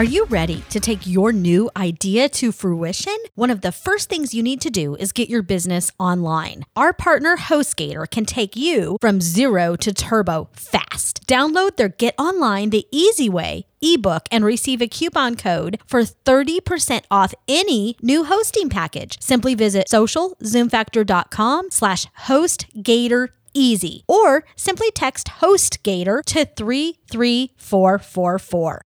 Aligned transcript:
Are 0.00 0.16
you 0.16 0.24
ready 0.30 0.64
to 0.70 0.80
take 0.80 1.06
your 1.06 1.30
new 1.30 1.68
idea 1.76 2.30
to 2.30 2.52
fruition? 2.52 3.18
One 3.34 3.50
of 3.50 3.60
the 3.60 3.70
first 3.70 4.08
things 4.08 4.32
you 4.32 4.42
need 4.42 4.62
to 4.62 4.70
do 4.70 4.96
is 4.96 5.12
get 5.12 5.28
your 5.28 5.42
business 5.42 5.92
online. 5.98 6.64
Our 6.74 6.94
partner 6.94 7.36
HostGator 7.36 8.10
can 8.10 8.24
take 8.24 8.56
you 8.56 8.96
from 9.02 9.20
zero 9.20 9.76
to 9.76 9.92
turbo 9.92 10.48
fast. 10.54 11.26
Download 11.26 11.76
their 11.76 11.90
Get 11.90 12.14
Online 12.18 12.70
the 12.70 12.86
Easy 12.90 13.28
Way 13.28 13.66
ebook 13.82 14.26
and 14.30 14.42
receive 14.42 14.80
a 14.80 14.88
coupon 14.88 15.36
code 15.36 15.78
for 15.86 16.00
30% 16.00 17.02
off 17.10 17.34
any 17.46 17.94
new 18.00 18.24
hosting 18.24 18.70
package. 18.70 19.20
Simply 19.20 19.54
visit 19.54 19.86
socialzoomfactor.com 19.88 21.70
slash 21.70 22.06
hostgator 22.20 23.28
easy 23.52 24.02
or 24.08 24.44
simply 24.56 24.90
text 24.92 25.26
hostgator 25.42 26.24
to 26.24 26.46
33444. 26.46 28.80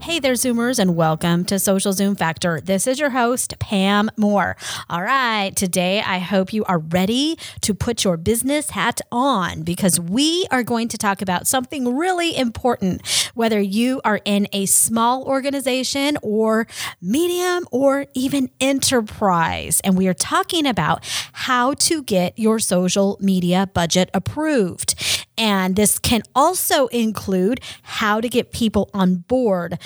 Hey 0.03 0.19
there, 0.19 0.33
Zoomers, 0.33 0.81
and 0.81 0.97
welcome 0.97 1.45
to 1.45 1.61
Social 1.61 1.93
Zoom 1.93 2.17
Factor. 2.17 2.61
This 2.61 2.89
is 2.89 2.99
your 2.99 3.11
host, 3.11 3.57
Pam 3.61 4.11
Moore. 4.17 4.57
All 4.91 5.01
right, 5.01 5.55
today 5.55 6.01
I 6.01 6.19
hope 6.19 6.53
you 6.53 6.65
are 6.65 6.81
ready 6.81 7.39
to 7.61 7.73
put 7.73 8.03
your 8.03 8.17
business 8.17 8.71
hat 8.71 9.01
on 9.13 9.63
because 9.63 10.01
we 10.01 10.45
are 10.51 10.65
going 10.65 10.89
to 10.89 10.99
talk 10.99 11.23
about 11.23 11.47
something 11.47 11.97
really 11.97 12.37
important, 12.37 13.31
whether 13.35 13.61
you 13.61 14.01
are 14.05 14.21
in 14.25 14.49
a 14.53 14.67
small 14.67 15.25
organization 15.25 16.17
or 16.23 16.67
medium 17.01 17.67
or 17.71 18.07
even 18.15 18.51
enterprise. 18.61 19.81
And 19.85 19.97
we 19.97 20.09
are 20.09 20.15
talking 20.15 20.67
about 20.67 21.05
how 21.33 21.75
to 21.75 22.03
get 22.03 22.39
your 22.39 22.59
social 22.59 23.19
media 23.21 23.69
budget 23.73 24.11
approved. 24.15 24.95
And 25.39 25.77
this 25.77 25.99
can 25.99 26.23
also 26.35 26.87
include 26.89 27.61
how 27.83 28.21
to 28.21 28.29
get 28.29 28.53
people 28.53 28.91
on 28.93 29.17
board 29.17 29.79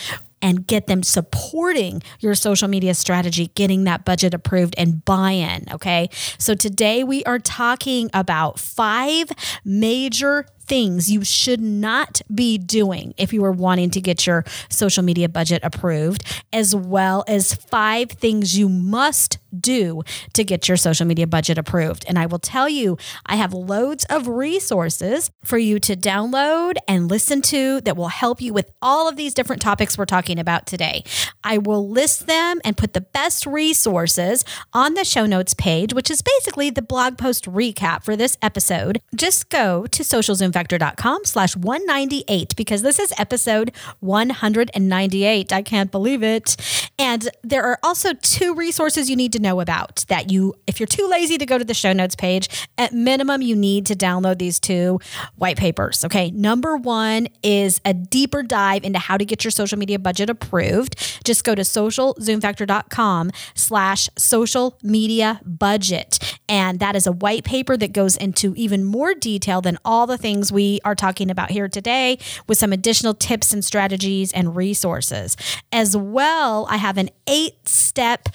and 0.42 0.66
get 0.66 0.86
them 0.86 1.02
supporting 1.02 2.02
your 2.20 2.34
social 2.34 2.68
media 2.68 2.94
strategy, 2.94 3.48
getting 3.54 3.84
that 3.84 4.04
budget 4.04 4.34
approved 4.34 4.74
and 4.78 5.04
buy 5.04 5.32
in. 5.32 5.64
Okay. 5.72 6.08
So 6.38 6.54
today 6.54 7.04
we 7.04 7.24
are 7.24 7.38
talking 7.38 8.10
about 8.12 8.58
five 8.58 9.28
major 9.64 10.46
things 10.66 11.10
you 11.10 11.24
should 11.24 11.60
not 11.60 12.20
be 12.34 12.58
doing 12.58 13.14
if 13.16 13.32
you 13.32 13.44
are 13.44 13.52
wanting 13.52 13.90
to 13.90 14.00
get 14.00 14.26
your 14.26 14.44
social 14.68 15.02
media 15.02 15.28
budget 15.28 15.60
approved, 15.62 16.24
as 16.52 16.74
well 16.74 17.24
as 17.28 17.54
five 17.54 18.10
things 18.10 18.58
you 18.58 18.68
must 18.68 19.38
do 19.58 20.02
to 20.34 20.44
get 20.44 20.68
your 20.68 20.76
social 20.76 21.06
media 21.06 21.26
budget 21.26 21.58
approved. 21.58 22.04
And 22.08 22.18
I 22.18 22.26
will 22.26 22.38
tell 22.38 22.68
you, 22.68 22.96
I 23.26 23.36
have 23.36 23.52
loads 23.52 24.04
of 24.06 24.28
resources 24.28 25.30
for 25.44 25.58
you 25.58 25.78
to 25.80 25.96
download 25.96 26.76
and 26.88 27.08
listen 27.08 27.42
to 27.42 27.80
that 27.82 27.96
will 27.96 28.08
help 28.08 28.40
you 28.40 28.52
with 28.52 28.70
all 28.82 29.08
of 29.08 29.16
these 29.16 29.34
different 29.34 29.62
topics 29.62 29.96
we're 29.96 30.06
talking 30.06 30.38
about 30.38 30.66
today. 30.66 31.04
I 31.44 31.58
will 31.58 31.88
list 31.88 32.26
them 32.26 32.60
and 32.64 32.76
put 32.76 32.92
the 32.92 33.00
best 33.00 33.46
resources 33.46 34.44
on 34.72 34.94
the 34.94 35.04
show 35.04 35.26
notes 35.26 35.54
page, 35.54 35.94
which 35.94 36.10
is 36.10 36.22
basically 36.22 36.70
the 36.70 36.82
blog 36.82 37.18
post 37.18 37.44
recap 37.44 38.04
for 38.04 38.16
this 38.16 38.36
episode. 38.42 39.00
Just 39.14 39.48
go 39.48 39.86
to 39.86 40.02
socialzoomfactor.com 40.02 41.24
slash 41.24 41.56
198 41.56 42.56
because 42.56 42.82
this 42.82 42.98
is 42.98 43.12
episode 43.18 43.72
198. 44.00 45.52
I 45.52 45.62
can't 45.62 45.90
believe 45.90 46.22
it. 46.22 46.56
And 46.98 47.28
there 47.42 47.64
are 47.64 47.78
also 47.82 48.14
two 48.14 48.54
resources 48.54 49.10
you 49.10 49.16
need 49.16 49.32
to 49.32 49.38
know 49.38 49.45
about 49.46 50.04
that 50.08 50.30
you, 50.30 50.54
if 50.66 50.80
you're 50.80 50.86
too 50.86 51.06
lazy 51.08 51.38
to 51.38 51.46
go 51.46 51.58
to 51.58 51.64
the 51.64 51.74
show 51.74 51.92
notes 51.92 52.14
page, 52.14 52.48
at 52.78 52.92
minimum, 52.92 53.42
you 53.42 53.56
need 53.56 53.86
to 53.86 53.94
download 53.94 54.38
these 54.38 54.58
two 54.58 55.00
white 55.36 55.56
papers. 55.56 56.04
Okay. 56.04 56.30
Number 56.30 56.76
one 56.76 57.28
is 57.42 57.80
a 57.84 57.94
deeper 57.94 58.42
dive 58.42 58.84
into 58.84 58.98
how 58.98 59.16
to 59.16 59.24
get 59.24 59.44
your 59.44 59.50
social 59.50 59.78
media 59.78 59.98
budget 59.98 60.28
approved. 60.28 60.96
Just 61.24 61.44
go 61.44 61.54
to 61.54 61.62
socialzoomfactor.com 61.62 63.30
slash 63.54 64.08
social 64.18 64.78
media 64.82 65.40
budget. 65.44 66.38
And 66.48 66.80
that 66.80 66.96
is 66.96 67.06
a 67.06 67.12
white 67.12 67.44
paper 67.44 67.76
that 67.76 67.92
goes 67.92 68.16
into 68.16 68.54
even 68.56 68.84
more 68.84 69.14
detail 69.14 69.60
than 69.60 69.78
all 69.84 70.06
the 70.06 70.18
things 70.18 70.52
we 70.52 70.80
are 70.84 70.94
talking 70.94 71.30
about 71.30 71.50
here 71.50 71.68
today 71.68 72.18
with 72.46 72.58
some 72.58 72.72
additional 72.72 73.14
tips 73.14 73.52
and 73.52 73.64
strategies 73.64 74.32
and 74.32 74.56
resources. 74.56 75.36
As 75.72 75.96
well, 75.96 76.66
I 76.70 76.76
have 76.76 76.98
an 76.98 77.10
eight 77.26 77.68
step 77.68 78.28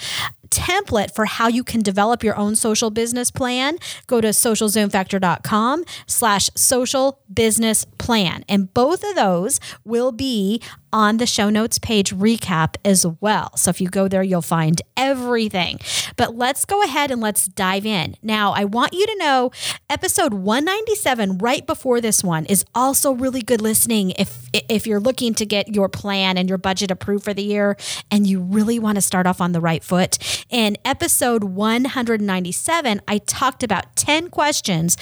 template 0.61 1.13
for 1.15 1.25
how 1.25 1.47
you 1.47 1.63
can 1.63 1.81
develop 1.81 2.23
your 2.23 2.35
own 2.35 2.55
social 2.55 2.91
business 2.91 3.31
plan, 3.31 3.77
go 4.05 4.21
to 4.21 4.27
socialzoomfactor.com 4.27 5.83
slash 6.05 6.49
social 6.55 7.19
business 7.33 7.85
plan. 8.01 8.43
And 8.49 8.73
both 8.73 9.03
of 9.03 9.15
those 9.15 9.59
will 9.85 10.11
be 10.11 10.59
on 10.91 11.17
the 11.17 11.25
show 11.25 11.49
notes 11.49 11.77
page 11.77 12.13
recap 12.13 12.75
as 12.83 13.05
well. 13.21 13.55
So 13.55 13.69
if 13.69 13.79
you 13.79 13.87
go 13.87 14.07
there, 14.07 14.23
you'll 14.23 14.41
find 14.41 14.81
everything. 14.97 15.79
But 16.17 16.35
let's 16.35 16.65
go 16.65 16.83
ahead 16.83 17.11
and 17.11 17.21
let's 17.21 17.45
dive 17.45 17.85
in. 17.85 18.15
Now, 18.21 18.51
I 18.53 18.65
want 18.65 18.93
you 18.93 19.05
to 19.05 19.15
know 19.17 19.51
episode 19.89 20.33
197 20.33 21.37
right 21.37 21.65
before 21.65 22.01
this 22.01 22.23
one 22.23 22.45
is 22.45 22.65
also 22.75 23.13
really 23.13 23.41
good 23.41 23.61
listening 23.61 24.11
if 24.11 24.49
if 24.67 24.85
you're 24.85 24.99
looking 24.99 25.33
to 25.35 25.45
get 25.45 25.73
your 25.73 25.87
plan 25.87 26.37
and 26.37 26.49
your 26.49 26.57
budget 26.57 26.91
approved 26.91 27.23
for 27.23 27.33
the 27.33 27.43
year 27.43 27.77
and 28.09 28.27
you 28.27 28.41
really 28.41 28.79
want 28.79 28.95
to 28.95 29.01
start 29.01 29.25
off 29.27 29.39
on 29.39 29.51
the 29.53 29.61
right 29.61 29.83
foot. 29.83 30.17
In 30.49 30.75
episode 30.83 31.43
197, 31.43 33.01
I 33.07 33.17
talked 33.19 33.63
about 33.63 33.95
10 33.95 34.29
questions 34.29 34.97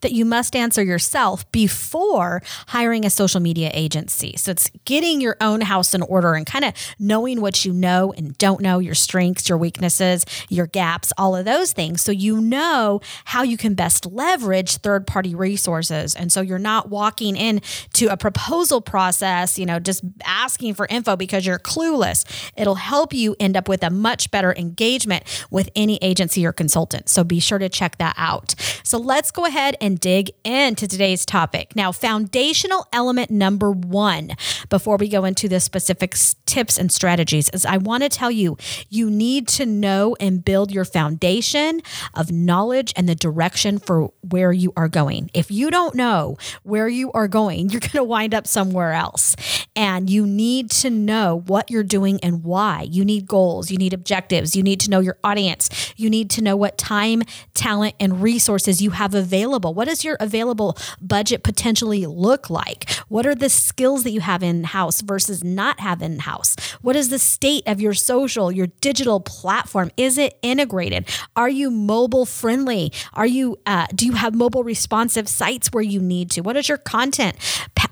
that 0.00 0.12
you 0.12 0.24
must 0.24 0.54
answer 0.54 0.82
yourself 0.82 1.50
before 1.52 2.42
hiring 2.68 3.04
a 3.04 3.10
social 3.10 3.40
media 3.40 3.70
agency. 3.72 4.34
So 4.36 4.50
it's 4.52 4.70
getting 4.84 5.20
your 5.20 5.36
own 5.40 5.60
house 5.62 5.94
in 5.94 6.02
order 6.02 6.34
and 6.34 6.46
kind 6.46 6.64
of 6.64 6.74
knowing 6.98 7.40
what 7.40 7.64
you 7.64 7.72
know 7.72 8.12
and 8.16 8.36
don't 8.38 8.60
know, 8.60 8.78
your 8.78 8.94
strengths, 8.94 9.48
your 9.48 9.58
weaknesses, 9.58 10.24
your 10.48 10.66
gaps, 10.66 11.12
all 11.18 11.36
of 11.36 11.44
those 11.44 11.72
things. 11.72 12.02
So 12.02 12.12
you 12.12 12.40
know 12.40 13.00
how 13.24 13.42
you 13.42 13.56
can 13.56 13.74
best 13.74 14.06
leverage 14.06 14.76
third 14.78 15.06
party 15.06 15.34
resources. 15.34 16.14
And 16.14 16.32
so 16.32 16.40
you're 16.40 16.58
not 16.58 16.88
walking 16.88 17.36
in 17.36 17.60
to 17.94 18.06
a 18.06 18.16
proposal 18.16 18.80
process, 18.80 19.58
you 19.58 19.66
know, 19.66 19.78
just 19.78 20.04
asking 20.24 20.74
for 20.74 20.86
info 20.86 21.16
because 21.16 21.46
you're 21.46 21.58
clueless. 21.58 22.24
It'll 22.56 22.76
help 22.76 23.12
you 23.12 23.36
end 23.40 23.56
up 23.56 23.68
with 23.68 23.82
a 23.82 23.90
much 23.90 24.30
better 24.30 24.54
engagement 24.54 25.24
with 25.50 25.68
any 25.74 25.98
agency 26.02 26.46
or 26.46 26.52
consultant. 26.52 27.08
So 27.08 27.24
be 27.24 27.40
sure 27.40 27.58
to 27.58 27.68
check 27.68 27.98
that 27.98 28.14
out. 28.16 28.54
So 28.82 28.98
let's 28.98 29.30
go 29.30 29.44
ahead 29.44 29.57
and 29.80 29.98
dig 29.98 30.30
into 30.44 30.86
today's 30.86 31.26
topic. 31.26 31.74
Now, 31.74 31.90
foundational 31.90 32.86
element 32.92 33.30
number 33.30 33.72
one, 33.72 34.32
before 34.68 34.96
we 34.96 35.08
go 35.08 35.24
into 35.24 35.48
the 35.48 35.58
specific 35.58 36.14
tips 36.46 36.78
and 36.78 36.92
strategies, 36.92 37.48
is 37.50 37.66
I 37.66 37.78
want 37.78 38.04
to 38.04 38.08
tell 38.08 38.30
you 38.30 38.56
you 38.88 39.10
need 39.10 39.48
to 39.48 39.66
know 39.66 40.16
and 40.20 40.44
build 40.44 40.70
your 40.70 40.84
foundation 40.84 41.80
of 42.14 42.30
knowledge 42.30 42.92
and 42.96 43.08
the 43.08 43.16
direction 43.16 43.78
for 43.78 44.12
where 44.28 44.52
you 44.52 44.72
are 44.76 44.88
going. 44.88 45.28
If 45.34 45.50
you 45.50 45.70
don't 45.70 45.96
know 45.96 46.36
where 46.62 46.88
you 46.88 47.10
are 47.12 47.28
going, 47.28 47.68
you're 47.70 47.80
going 47.80 47.90
to 47.90 48.04
wind 48.04 48.34
up 48.34 48.46
somewhere 48.46 48.92
else. 48.92 49.34
And 49.74 50.08
you 50.08 50.26
need 50.26 50.70
to 50.70 50.90
know 50.90 51.42
what 51.46 51.70
you're 51.70 51.82
doing 51.82 52.20
and 52.22 52.44
why. 52.44 52.82
You 52.88 53.04
need 53.04 53.26
goals, 53.26 53.70
you 53.70 53.76
need 53.76 53.92
objectives, 53.92 54.54
you 54.54 54.62
need 54.62 54.80
to 54.80 54.90
know 54.90 55.00
your 55.00 55.18
audience, 55.24 55.92
you 55.96 56.08
need 56.10 56.30
to 56.30 56.42
know 56.42 56.56
what 56.56 56.78
time, 56.78 57.22
talent, 57.54 57.94
and 57.98 58.22
resources 58.22 58.80
you 58.80 58.90
have 58.90 59.14
available. 59.14 59.47
What 59.48 59.88
does 59.88 60.04
your 60.04 60.16
available 60.20 60.76
budget 61.00 61.42
potentially 61.42 62.06
look 62.06 62.50
like? 62.50 62.90
What 63.08 63.26
are 63.26 63.34
the 63.34 63.48
skills 63.48 64.04
that 64.04 64.10
you 64.10 64.20
have 64.20 64.42
in 64.42 64.64
house 64.64 65.00
versus 65.00 65.42
not 65.42 65.80
have 65.80 66.02
in 66.02 66.20
house? 66.20 66.56
What 66.82 66.96
is 66.96 67.08
the 67.08 67.18
state 67.18 67.64
of 67.66 67.80
your 67.80 67.94
social, 67.94 68.52
your 68.52 68.68
digital 68.80 69.20
platform? 69.20 69.90
Is 69.96 70.18
it 70.18 70.38
integrated? 70.42 71.08
Are 71.36 71.48
you 71.48 71.70
mobile 71.70 72.26
friendly? 72.26 72.92
Are 73.14 73.26
you, 73.26 73.58
uh, 73.66 73.86
do 73.94 74.06
you 74.06 74.12
have 74.12 74.34
mobile 74.34 74.64
responsive 74.64 75.28
sites 75.28 75.68
where 75.68 75.82
you 75.82 76.00
need 76.00 76.30
to? 76.32 76.42
What 76.42 76.56
is 76.56 76.68
your 76.68 76.78
content 76.78 77.36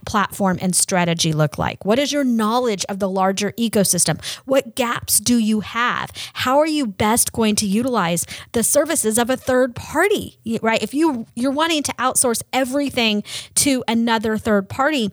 platform 0.06 0.58
and 0.62 0.74
strategy 0.74 1.32
look 1.32 1.58
like? 1.58 1.84
What 1.84 1.98
is 1.98 2.12
your 2.12 2.24
knowledge 2.24 2.84
of 2.88 2.98
the 2.98 3.08
larger 3.08 3.52
ecosystem? 3.52 4.24
What 4.44 4.74
gaps 4.74 5.20
do 5.20 5.36
you 5.36 5.60
have? 5.60 6.10
How 6.32 6.58
are 6.58 6.66
you 6.66 6.86
best 6.86 7.32
going 7.32 7.56
to 7.56 7.66
utilize 7.66 8.24
the 8.52 8.62
services 8.62 9.18
of 9.18 9.28
a 9.28 9.36
third 9.36 9.74
party? 9.74 10.38
Right? 10.62 10.82
If 10.82 10.94
you 10.94 11.26
you're 11.34 11.50
wanting 11.50 11.82
to 11.84 11.92
outsource 11.94 12.42
everything 12.52 13.22
to 13.56 13.84
another 13.86 14.38
third 14.38 14.68
party, 14.68 15.10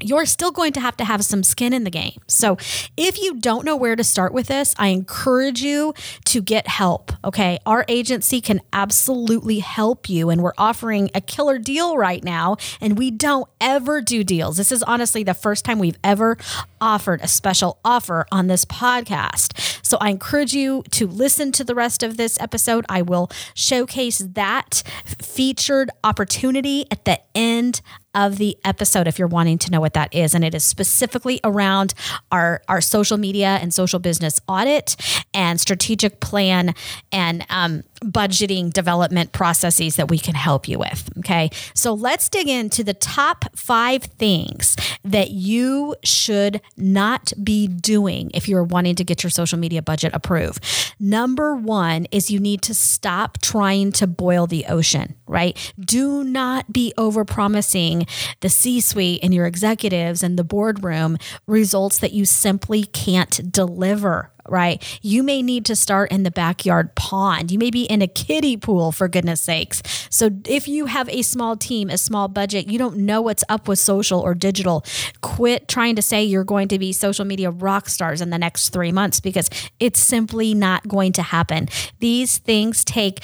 you're 0.00 0.26
still 0.26 0.50
going 0.50 0.72
to 0.72 0.80
have 0.80 0.96
to 0.96 1.04
have 1.04 1.24
some 1.24 1.42
skin 1.42 1.72
in 1.72 1.84
the 1.84 1.90
game. 1.90 2.20
So, 2.26 2.56
if 2.96 3.20
you 3.20 3.38
don't 3.38 3.64
know 3.64 3.76
where 3.76 3.96
to 3.96 4.04
start 4.04 4.32
with 4.32 4.46
this, 4.48 4.74
I 4.78 4.88
encourage 4.88 5.62
you 5.62 5.94
to 6.26 6.42
get 6.42 6.66
help. 6.66 7.12
Okay. 7.24 7.58
Our 7.66 7.84
agency 7.88 8.40
can 8.40 8.60
absolutely 8.72 9.60
help 9.60 10.08
you, 10.08 10.30
and 10.30 10.42
we're 10.42 10.52
offering 10.58 11.10
a 11.14 11.20
killer 11.20 11.58
deal 11.58 11.96
right 11.96 12.22
now. 12.22 12.56
And 12.80 12.98
we 12.98 13.10
don't 13.10 13.48
ever 13.60 14.00
do 14.00 14.24
deals. 14.24 14.56
This 14.56 14.72
is 14.72 14.82
honestly 14.82 15.22
the 15.22 15.34
first 15.34 15.64
time 15.64 15.78
we've 15.78 15.98
ever 16.02 16.36
offered 16.80 17.20
a 17.22 17.28
special 17.28 17.78
offer 17.84 18.26
on 18.32 18.46
this 18.46 18.64
podcast. 18.64 19.80
So, 19.84 19.98
I 20.00 20.10
encourage 20.10 20.54
you 20.54 20.82
to 20.92 21.06
listen 21.06 21.52
to 21.52 21.64
the 21.64 21.74
rest 21.74 22.02
of 22.02 22.16
this 22.16 22.40
episode. 22.40 22.84
I 22.88 23.02
will 23.02 23.30
showcase 23.54 24.18
that 24.18 24.82
featured 25.04 25.90
opportunity 26.04 26.86
at 26.90 27.04
the 27.04 27.20
end 27.34 27.80
of 28.14 28.38
the 28.38 28.56
episode 28.64 29.06
if 29.06 29.18
you're 29.18 29.28
wanting 29.28 29.58
to 29.58 29.70
know 29.70 29.80
what 29.80 29.94
that 29.94 30.14
is. 30.14 30.34
And 30.34 30.44
it 30.44 30.54
is 30.54 30.64
specifically 30.64 31.40
around 31.44 31.94
our, 32.30 32.62
our 32.68 32.80
social 32.80 33.16
media 33.16 33.58
and 33.60 33.72
social 33.72 33.98
business 33.98 34.40
audit 34.48 34.96
and 35.32 35.60
strategic 35.60 36.20
plan 36.20 36.74
and 37.10 37.46
um, 37.48 37.84
budgeting 38.02 38.72
development 38.72 39.32
processes 39.32 39.96
that 39.96 40.08
we 40.08 40.18
can 40.18 40.34
help 40.34 40.68
you 40.68 40.78
with. 40.78 41.08
Okay. 41.18 41.50
So 41.74 41.94
let's 41.94 42.28
dig 42.28 42.48
into 42.48 42.84
the 42.84 42.94
top 42.94 43.44
five 43.56 44.04
things 44.04 44.76
that 45.04 45.30
you 45.30 45.96
should 46.04 46.60
not 46.76 47.32
be 47.42 47.66
doing 47.66 48.30
if 48.34 48.48
you're 48.48 48.64
wanting 48.64 48.94
to 48.96 49.04
get 49.04 49.22
your 49.22 49.30
social 49.30 49.58
media 49.58 49.82
budget 49.82 50.12
approved. 50.14 50.64
Number 51.00 51.54
one 51.54 52.06
is 52.10 52.30
you 52.30 52.38
need 52.38 52.62
to 52.62 52.74
stop 52.74 53.40
trying 53.40 53.92
to 53.92 54.06
boil 54.06 54.46
the 54.46 54.66
ocean, 54.66 55.14
right? 55.26 55.72
Do 55.78 56.24
not 56.24 56.72
be 56.72 56.92
over 56.96 57.24
promising 57.24 58.06
the 58.40 58.48
C 58.48 58.80
suite 58.80 59.20
and 59.22 59.34
your 59.34 59.46
executives 59.46 60.22
and 60.22 60.38
the 60.38 60.44
boardroom 60.44 61.18
results 61.46 61.98
that 61.98 62.12
you 62.12 62.24
simply 62.24 62.84
can't 62.84 63.50
deliver 63.50 64.30
right? 64.52 65.00
You 65.02 65.22
may 65.22 65.42
need 65.42 65.64
to 65.66 65.74
start 65.74 66.12
in 66.12 66.22
the 66.22 66.30
backyard 66.30 66.94
pond. 66.94 67.50
You 67.50 67.58
may 67.58 67.70
be 67.70 67.84
in 67.84 68.02
a 68.02 68.06
kiddie 68.06 68.56
pool, 68.56 68.92
for 68.92 69.08
goodness 69.08 69.40
sakes. 69.40 69.82
So, 70.10 70.30
if 70.46 70.68
you 70.68 70.86
have 70.86 71.08
a 71.08 71.22
small 71.22 71.56
team, 71.56 71.88
a 71.90 71.98
small 71.98 72.28
budget, 72.28 72.68
you 72.68 72.78
don't 72.78 72.98
know 72.98 73.22
what's 73.22 73.42
up 73.48 73.66
with 73.66 73.78
social 73.78 74.20
or 74.20 74.34
digital, 74.34 74.84
quit 75.22 75.66
trying 75.66 75.96
to 75.96 76.02
say 76.02 76.22
you're 76.22 76.44
going 76.44 76.68
to 76.68 76.78
be 76.78 76.92
social 76.92 77.24
media 77.24 77.50
rock 77.50 77.88
stars 77.88 78.20
in 78.20 78.30
the 78.30 78.38
next 78.38 78.68
three 78.68 78.92
months 78.92 79.18
because 79.18 79.48
it's 79.80 80.00
simply 80.00 80.54
not 80.54 80.86
going 80.86 81.12
to 81.12 81.22
happen. 81.22 81.68
These 82.00 82.38
things 82.38 82.84
take 82.84 83.20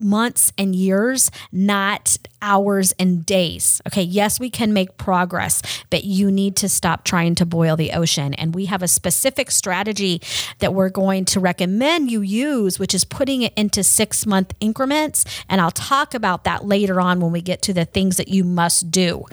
months 0.00 0.52
and 0.56 0.74
years, 0.74 1.30
not 1.52 2.16
hours 2.42 2.92
and 2.98 3.24
days. 3.24 3.80
Okay, 3.86 4.02
yes, 4.02 4.38
we 4.38 4.50
can 4.50 4.72
make 4.72 4.98
progress, 4.98 5.62
but 5.88 6.04
you 6.04 6.30
need 6.30 6.56
to 6.56 6.68
stop 6.68 7.04
trying 7.04 7.34
to 7.36 7.46
boil 7.46 7.76
the 7.76 7.92
ocean. 7.92 8.34
And 8.34 8.54
we 8.54 8.66
have 8.66 8.82
a 8.82 8.88
specific 8.88 9.50
strategy 9.50 10.20
that 10.58 10.74
we're 10.74 10.90
going 10.90 11.24
to 11.26 11.40
recommend 11.40 12.10
you 12.10 12.20
use, 12.20 12.78
which 12.78 12.94
is 12.94 13.04
putting 13.04 13.42
it 13.42 13.54
into 13.56 13.82
six 13.82 14.26
month 14.26 14.52
increments. 14.60 15.24
And 15.48 15.60
I'll 15.60 15.70
talk 15.70 16.12
about 16.12 16.44
that 16.44 16.66
later 16.66 17.00
on 17.00 17.20
when 17.20 17.32
we 17.32 17.40
get 17.40 17.62
to 17.62 17.72
the 17.72 17.84
things 17.84 18.16
that 18.18 18.28
you 18.28 18.44
must 18.44 18.90
do. 18.90 19.24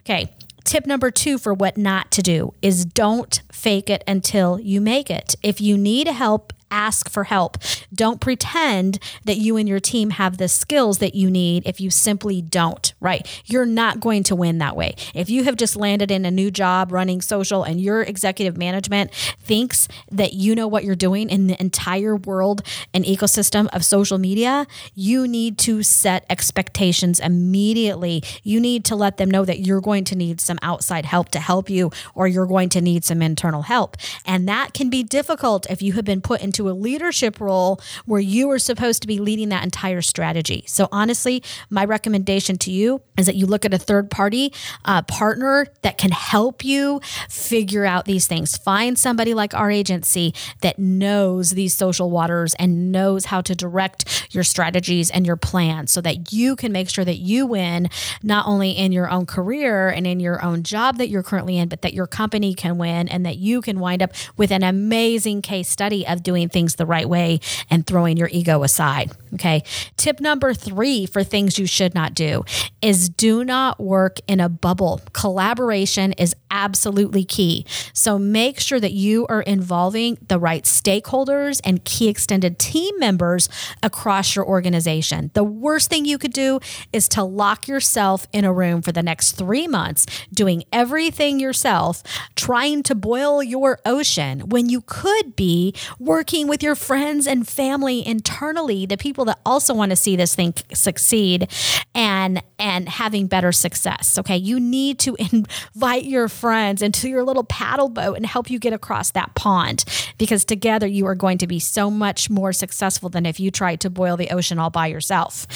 Okay. 0.00 0.32
Tip 0.64 0.86
number 0.86 1.10
two 1.10 1.38
for 1.38 1.52
what 1.52 1.76
not 1.76 2.12
to 2.12 2.22
do 2.22 2.54
is 2.62 2.84
don't 2.84 3.42
fake 3.50 3.90
it 3.90 4.04
until 4.06 4.60
you 4.60 4.80
make 4.80 5.10
it. 5.10 5.34
If 5.42 5.60
you 5.60 5.76
need 5.76 6.06
help 6.06 6.52
ask 6.72 7.08
for 7.08 7.24
help. 7.24 7.58
Don't 7.94 8.20
pretend 8.20 8.98
that 9.24 9.36
you 9.36 9.56
and 9.56 9.68
your 9.68 9.78
team 9.78 10.10
have 10.10 10.38
the 10.38 10.48
skills 10.48 10.98
that 10.98 11.14
you 11.14 11.30
need 11.30 11.62
if 11.66 11.80
you 11.80 11.90
simply 11.90 12.42
don't, 12.42 12.94
right? 12.98 13.28
You're 13.44 13.66
not 13.66 14.00
going 14.00 14.24
to 14.24 14.34
win 14.34 14.58
that 14.58 14.74
way. 14.74 14.96
If 15.14 15.30
you 15.30 15.44
have 15.44 15.56
just 15.56 15.76
landed 15.76 16.10
in 16.10 16.24
a 16.24 16.30
new 16.30 16.50
job 16.50 16.90
running 16.90 17.20
social 17.20 17.62
and 17.62 17.80
your 17.80 18.02
executive 18.02 18.56
management 18.56 19.12
thinks 19.14 19.86
that 20.10 20.32
you 20.32 20.54
know 20.54 20.66
what 20.66 20.84
you're 20.84 20.96
doing 20.96 21.28
in 21.28 21.46
the 21.46 21.60
entire 21.60 22.16
world 22.16 22.62
and 22.94 23.04
ecosystem 23.04 23.68
of 23.74 23.84
social 23.84 24.18
media, 24.18 24.66
you 24.94 25.28
need 25.28 25.58
to 25.58 25.82
set 25.82 26.24
expectations 26.30 27.20
immediately. 27.20 28.22
You 28.42 28.58
need 28.58 28.84
to 28.86 28.96
let 28.96 29.18
them 29.18 29.30
know 29.30 29.44
that 29.44 29.60
you're 29.60 29.80
going 29.80 30.04
to 30.04 30.16
need 30.16 30.40
some 30.40 30.58
outside 30.62 31.04
help 31.04 31.28
to 31.30 31.40
help 31.40 31.68
you 31.68 31.90
or 32.14 32.26
you're 32.26 32.46
going 32.46 32.70
to 32.70 32.80
need 32.80 33.04
some 33.04 33.20
internal 33.20 33.62
help. 33.62 33.96
And 34.24 34.48
that 34.48 34.72
can 34.72 34.88
be 34.88 35.02
difficult 35.02 35.68
if 35.68 35.82
you 35.82 35.92
have 35.92 36.04
been 36.04 36.22
put 36.22 36.40
into 36.40 36.61
a 36.68 36.72
leadership 36.72 37.40
role 37.40 37.80
where 38.06 38.20
you 38.20 38.50
are 38.50 38.58
supposed 38.58 39.02
to 39.02 39.08
be 39.08 39.18
leading 39.18 39.48
that 39.50 39.64
entire 39.64 40.02
strategy. 40.02 40.64
So, 40.66 40.88
honestly, 40.92 41.42
my 41.70 41.84
recommendation 41.84 42.58
to 42.58 42.70
you 42.70 43.02
is 43.16 43.26
that 43.26 43.36
you 43.36 43.46
look 43.46 43.64
at 43.64 43.74
a 43.74 43.78
third 43.78 44.10
party 44.10 44.52
uh, 44.84 45.02
partner 45.02 45.66
that 45.82 45.98
can 45.98 46.10
help 46.10 46.64
you 46.64 47.00
figure 47.28 47.84
out 47.84 48.04
these 48.04 48.26
things. 48.26 48.56
Find 48.56 48.98
somebody 48.98 49.34
like 49.34 49.54
our 49.54 49.70
agency 49.70 50.34
that 50.60 50.78
knows 50.78 51.50
these 51.50 51.74
social 51.74 52.10
waters 52.10 52.54
and 52.54 52.92
knows 52.92 53.26
how 53.26 53.40
to 53.42 53.54
direct 53.54 54.28
your 54.34 54.44
strategies 54.44 55.10
and 55.10 55.26
your 55.26 55.36
plans 55.36 55.92
so 55.92 56.00
that 56.00 56.32
you 56.32 56.56
can 56.56 56.72
make 56.72 56.88
sure 56.88 57.04
that 57.04 57.18
you 57.18 57.46
win 57.46 57.88
not 58.22 58.46
only 58.46 58.70
in 58.70 58.92
your 58.92 59.10
own 59.10 59.26
career 59.26 59.88
and 59.88 60.06
in 60.06 60.20
your 60.20 60.42
own 60.42 60.62
job 60.62 60.98
that 60.98 61.08
you're 61.08 61.22
currently 61.22 61.58
in, 61.58 61.68
but 61.68 61.82
that 61.82 61.92
your 61.92 62.06
company 62.06 62.54
can 62.54 62.78
win 62.78 63.08
and 63.08 63.26
that 63.26 63.38
you 63.38 63.60
can 63.60 63.80
wind 63.80 64.02
up 64.02 64.12
with 64.36 64.50
an 64.50 64.62
amazing 64.62 65.42
case 65.42 65.68
study 65.68 66.06
of 66.06 66.22
doing 66.22 66.48
things 66.52 66.76
the 66.76 66.86
right 66.86 67.08
way 67.08 67.40
and 67.70 67.86
throwing 67.86 68.16
your 68.16 68.28
ego 68.30 68.62
aside. 68.62 69.12
Okay. 69.34 69.62
Tip 69.96 70.20
number 70.20 70.52
three 70.52 71.06
for 71.06 71.24
things 71.24 71.58
you 71.58 71.66
should 71.66 71.94
not 71.94 72.14
do 72.14 72.44
is 72.82 73.08
do 73.08 73.44
not 73.44 73.80
work 73.80 74.18
in 74.26 74.40
a 74.40 74.48
bubble. 74.48 75.00
Collaboration 75.12 76.12
is 76.12 76.36
absolutely 76.50 77.24
key. 77.24 77.64
So 77.94 78.18
make 78.18 78.60
sure 78.60 78.78
that 78.78 78.92
you 78.92 79.26
are 79.28 79.42
involving 79.42 80.18
the 80.28 80.38
right 80.38 80.64
stakeholders 80.64 81.60
and 81.64 81.84
key 81.84 82.08
extended 82.08 82.58
team 82.58 82.98
members 82.98 83.48
across 83.82 84.36
your 84.36 84.46
organization. 84.46 85.30
The 85.34 85.44
worst 85.44 85.88
thing 85.88 86.04
you 86.04 86.18
could 86.18 86.32
do 86.32 86.60
is 86.92 87.08
to 87.10 87.24
lock 87.24 87.66
yourself 87.66 88.26
in 88.32 88.44
a 88.44 88.52
room 88.52 88.82
for 88.82 88.92
the 88.92 89.02
next 89.02 89.32
three 89.32 89.66
months 89.66 90.06
doing 90.32 90.64
everything 90.72 91.40
yourself, 91.40 92.02
trying 92.36 92.82
to 92.82 92.94
boil 92.94 93.42
your 93.42 93.78
ocean 93.86 94.40
when 94.50 94.68
you 94.68 94.82
could 94.82 95.34
be 95.34 95.74
working 95.98 96.41
with 96.48 96.62
your 96.62 96.74
friends 96.74 97.26
and 97.26 97.46
family 97.46 98.06
internally, 98.06 98.86
the 98.86 98.96
people 98.96 99.24
that 99.26 99.38
also 99.44 99.74
want 99.74 99.90
to 99.90 99.96
see 99.96 100.16
this 100.16 100.34
thing 100.34 100.54
succeed 100.72 101.48
and 101.94 102.42
and 102.58 102.88
having 102.88 103.26
better 103.26 103.52
success. 103.52 104.18
Okay, 104.18 104.36
you 104.36 104.60
need 104.60 104.98
to 105.00 105.16
invite 105.32 106.04
your 106.04 106.28
friends 106.28 106.82
into 106.82 107.08
your 107.08 107.24
little 107.24 107.44
paddle 107.44 107.88
boat 107.88 108.16
and 108.16 108.26
help 108.26 108.50
you 108.50 108.58
get 108.58 108.72
across 108.72 109.10
that 109.12 109.34
pond 109.34 109.84
because 110.18 110.44
together 110.44 110.86
you 110.86 111.06
are 111.06 111.14
going 111.14 111.38
to 111.38 111.46
be 111.46 111.58
so 111.58 111.90
much 111.90 112.30
more 112.30 112.52
successful 112.52 113.08
than 113.08 113.26
if 113.26 113.40
you 113.40 113.50
tried 113.50 113.80
to 113.80 113.90
boil 113.90 114.16
the 114.16 114.30
ocean 114.30 114.58
all 114.58 114.70
by 114.70 114.86
yourself. 114.86 115.46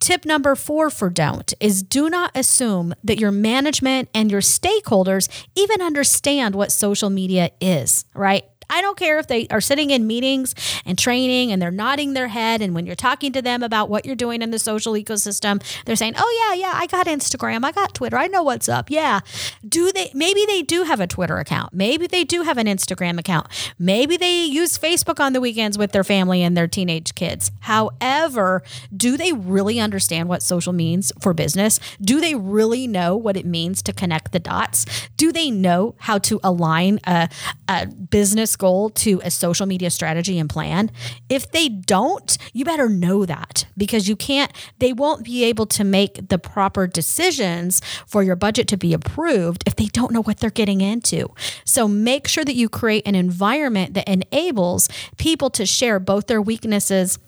Tip 0.00 0.24
number 0.24 0.54
four 0.54 0.90
for 0.90 1.10
don't 1.10 1.52
is 1.60 1.82
do 1.82 2.08
not 2.10 2.30
assume 2.34 2.94
that 3.02 3.18
your 3.18 3.32
management 3.32 4.08
and 4.14 4.30
your 4.30 4.40
stakeholders 4.40 5.28
even 5.54 5.80
understand 5.80 6.54
what 6.54 6.70
social 6.70 7.10
media 7.10 7.50
is, 7.60 8.04
right? 8.14 8.44
I 8.70 8.80
don't 8.80 8.98
care 8.98 9.18
if 9.18 9.26
they 9.26 9.46
are 9.48 9.60
sitting 9.60 9.90
in 9.90 10.06
meetings 10.06 10.54
and 10.84 10.98
training 10.98 11.52
and 11.52 11.60
they're 11.60 11.70
nodding 11.70 12.14
their 12.14 12.28
head. 12.28 12.60
And 12.60 12.74
when 12.74 12.86
you're 12.86 12.96
talking 12.96 13.32
to 13.32 13.42
them 13.42 13.62
about 13.62 13.88
what 13.88 14.04
you're 14.04 14.16
doing 14.16 14.42
in 14.42 14.50
the 14.50 14.58
social 14.58 14.94
ecosystem, 14.94 15.62
they're 15.84 15.96
saying, 15.96 16.14
Oh, 16.16 16.48
yeah, 16.48 16.60
yeah, 16.60 16.72
I 16.74 16.86
got 16.86 17.06
Instagram. 17.06 17.64
I 17.64 17.72
got 17.72 17.94
Twitter. 17.94 18.16
I 18.16 18.26
know 18.26 18.42
what's 18.42 18.68
up. 18.68 18.90
Yeah. 18.90 19.20
Do 19.66 19.92
they, 19.92 20.10
maybe 20.14 20.44
they 20.46 20.62
do 20.62 20.84
have 20.84 21.00
a 21.00 21.06
Twitter 21.06 21.38
account. 21.38 21.72
Maybe 21.72 22.06
they 22.06 22.24
do 22.24 22.42
have 22.42 22.58
an 22.58 22.66
Instagram 22.66 23.18
account. 23.18 23.46
Maybe 23.78 24.16
they 24.16 24.44
use 24.44 24.78
Facebook 24.78 25.20
on 25.20 25.32
the 25.32 25.40
weekends 25.40 25.78
with 25.78 25.92
their 25.92 26.04
family 26.04 26.42
and 26.42 26.56
their 26.56 26.68
teenage 26.68 27.14
kids. 27.14 27.50
However, 27.60 28.62
do 28.96 29.16
they 29.16 29.32
really 29.32 29.78
understand 29.80 30.28
what 30.28 30.42
social 30.42 30.72
means 30.72 31.12
for 31.20 31.32
business? 31.34 31.78
Do 32.00 32.20
they 32.20 32.34
really 32.34 32.86
know 32.86 33.16
what 33.16 33.36
it 33.36 33.46
means 33.46 33.82
to 33.82 33.92
connect 33.92 34.32
the 34.32 34.38
dots? 34.38 34.86
Do 35.16 35.32
they 35.32 35.50
know 35.50 35.94
how 35.98 36.18
to 36.18 36.40
align 36.42 37.00
a, 37.06 37.28
a 37.68 37.86
business 37.86 38.26
business 38.26 38.55
goal 38.56 38.90
to 38.90 39.20
a 39.24 39.30
social 39.30 39.66
media 39.66 39.90
strategy 39.90 40.38
and 40.38 40.48
plan? 40.48 40.90
If 41.28 41.50
they 41.50 41.68
don't, 41.68 42.36
you 42.52 42.64
better 42.64 42.88
know 42.88 43.24
that 43.26 43.66
because 43.76 44.08
you 44.08 44.16
can't, 44.16 44.52
they 44.78 44.92
won't 44.92 45.24
be 45.24 45.44
able 45.44 45.66
to 45.66 45.84
make 45.84 46.28
the 46.28 46.38
proper 46.38 46.86
decisions 46.86 47.80
for 48.06 48.22
your 48.22 48.36
budget 48.36 48.68
to 48.68 48.76
be 48.76 48.94
approved 48.94 49.62
if 49.66 49.76
they 49.76 49.86
don't 49.86 50.12
know 50.12 50.22
what 50.22 50.38
they're 50.38 50.50
getting 50.50 50.80
into. 50.80 51.28
So 51.64 51.86
make 51.86 52.28
sure 52.28 52.44
that 52.44 52.54
you 52.54 52.68
create 52.68 53.06
an 53.06 53.14
environment 53.14 53.94
that 53.94 54.08
enables 54.08 54.88
people 55.16 55.50
to 55.50 55.66
share 55.66 55.98
both 55.98 56.26
their 56.26 56.42
weaknesses 56.42 57.18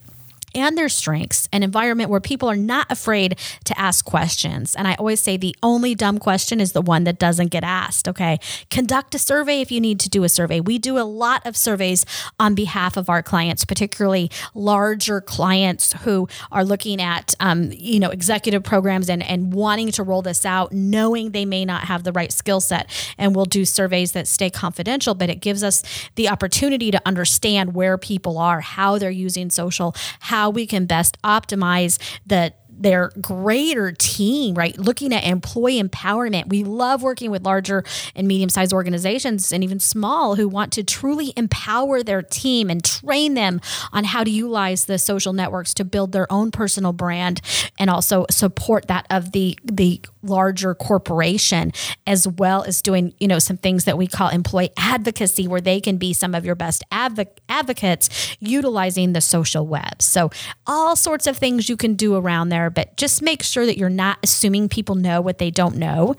and 0.58 0.76
their 0.76 0.88
strengths, 0.88 1.48
an 1.52 1.62
environment 1.62 2.10
where 2.10 2.20
people 2.20 2.50
are 2.50 2.56
not 2.56 2.90
afraid 2.90 3.38
to 3.64 3.78
ask 3.78 4.04
questions. 4.04 4.74
And 4.74 4.88
I 4.88 4.94
always 4.94 5.20
say 5.20 5.36
the 5.36 5.56
only 5.62 5.94
dumb 5.94 6.18
question 6.18 6.60
is 6.60 6.72
the 6.72 6.82
one 6.82 7.04
that 7.04 7.18
doesn't 7.18 7.48
get 7.48 7.64
asked. 7.64 8.08
Okay. 8.08 8.38
Conduct 8.70 9.14
a 9.14 9.18
survey 9.18 9.60
if 9.60 9.70
you 9.70 9.80
need 9.80 10.00
to 10.00 10.08
do 10.08 10.24
a 10.24 10.28
survey. 10.28 10.60
We 10.60 10.78
do 10.78 10.98
a 10.98 11.04
lot 11.04 11.46
of 11.46 11.56
surveys 11.56 12.04
on 12.38 12.54
behalf 12.54 12.96
of 12.96 13.08
our 13.08 13.22
clients, 13.22 13.64
particularly 13.64 14.30
larger 14.54 15.20
clients 15.20 15.92
who 16.04 16.28
are 16.50 16.64
looking 16.64 17.00
at, 17.00 17.34
um, 17.40 17.70
you 17.72 18.00
know, 18.00 18.10
executive 18.10 18.62
programs 18.62 19.08
and, 19.08 19.22
and 19.22 19.52
wanting 19.52 19.92
to 19.92 20.02
roll 20.02 20.22
this 20.22 20.44
out, 20.44 20.72
knowing 20.72 21.30
they 21.30 21.44
may 21.44 21.64
not 21.64 21.84
have 21.84 22.02
the 22.04 22.12
right 22.12 22.32
skill 22.32 22.60
set. 22.60 22.90
And 23.16 23.34
we'll 23.34 23.44
do 23.44 23.64
surveys 23.64 24.12
that 24.12 24.26
stay 24.26 24.50
confidential, 24.50 25.14
but 25.14 25.30
it 25.30 25.40
gives 25.40 25.62
us 25.62 25.82
the 26.16 26.28
opportunity 26.28 26.90
to 26.90 27.00
understand 27.06 27.74
where 27.74 27.98
people 27.98 28.38
are, 28.38 28.60
how 28.60 28.98
they're 28.98 29.10
using 29.10 29.50
social, 29.50 29.94
how 30.20 30.47
how 30.48 30.52
we 30.52 30.66
can 30.66 30.86
best 30.86 31.20
optimize 31.22 31.98
the 32.26 32.54
their 32.80 33.10
greater 33.20 33.90
team, 33.90 34.54
right? 34.54 34.78
Looking 34.78 35.12
at 35.12 35.24
employee 35.24 35.82
empowerment. 35.82 36.48
We 36.48 36.62
love 36.62 37.02
working 37.02 37.28
with 37.28 37.42
larger 37.42 37.82
and 38.14 38.28
medium 38.28 38.50
sized 38.50 38.72
organizations 38.72 39.50
and 39.52 39.64
even 39.64 39.80
small 39.80 40.36
who 40.36 40.46
want 40.46 40.72
to 40.74 40.84
truly 40.84 41.32
empower 41.36 42.04
their 42.04 42.22
team 42.22 42.70
and 42.70 42.84
train 42.84 43.34
them 43.34 43.60
on 43.92 44.04
how 44.04 44.22
to 44.22 44.30
utilize 44.30 44.84
the 44.84 44.96
social 44.96 45.32
networks 45.32 45.74
to 45.74 45.84
build 45.84 46.12
their 46.12 46.32
own 46.32 46.52
personal 46.52 46.92
brand 46.92 47.40
and 47.80 47.90
also 47.90 48.26
support 48.30 48.86
that 48.86 49.08
of 49.10 49.32
the 49.32 49.58
the 49.64 50.00
larger 50.28 50.74
corporation 50.74 51.72
as 52.06 52.26
well 52.26 52.62
as 52.64 52.82
doing 52.82 53.14
you 53.18 53.28
know 53.28 53.38
some 53.38 53.56
things 53.56 53.84
that 53.84 53.96
we 53.96 54.06
call 54.06 54.28
employee 54.28 54.70
advocacy 54.76 55.48
where 55.48 55.60
they 55.60 55.80
can 55.80 55.96
be 55.96 56.12
some 56.12 56.34
of 56.34 56.44
your 56.44 56.54
best 56.54 56.84
adv- 56.92 57.28
advocates 57.48 58.36
utilizing 58.40 59.12
the 59.12 59.20
social 59.20 59.66
web 59.66 60.00
so 60.00 60.30
all 60.66 60.94
sorts 60.96 61.26
of 61.26 61.36
things 61.36 61.68
you 61.68 61.76
can 61.76 61.94
do 61.94 62.16
around 62.16 62.48
there 62.48 62.70
but 62.70 62.96
just 62.96 63.22
make 63.22 63.42
sure 63.42 63.66
that 63.66 63.78
you're 63.78 63.88
not 63.88 64.18
assuming 64.22 64.68
people 64.68 64.94
know 64.94 65.20
what 65.20 65.38
they 65.38 65.50
don't 65.50 65.76
know 65.76 66.14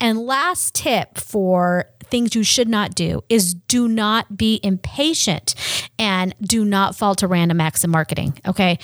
and 0.00 0.18
last 0.18 0.74
tip 0.74 1.18
for 1.18 1.86
things 2.12 2.34
you 2.34 2.42
should 2.44 2.68
not 2.68 2.94
do 2.94 3.24
is 3.30 3.54
do 3.54 3.88
not 3.88 4.36
be 4.36 4.60
impatient 4.62 5.54
and 5.98 6.34
do 6.42 6.62
not 6.64 6.94
fall 6.94 7.14
to 7.14 7.26
random 7.26 7.60
acts 7.60 7.84
of 7.84 7.90
marketing. 7.90 8.38
Okay. 8.46 8.78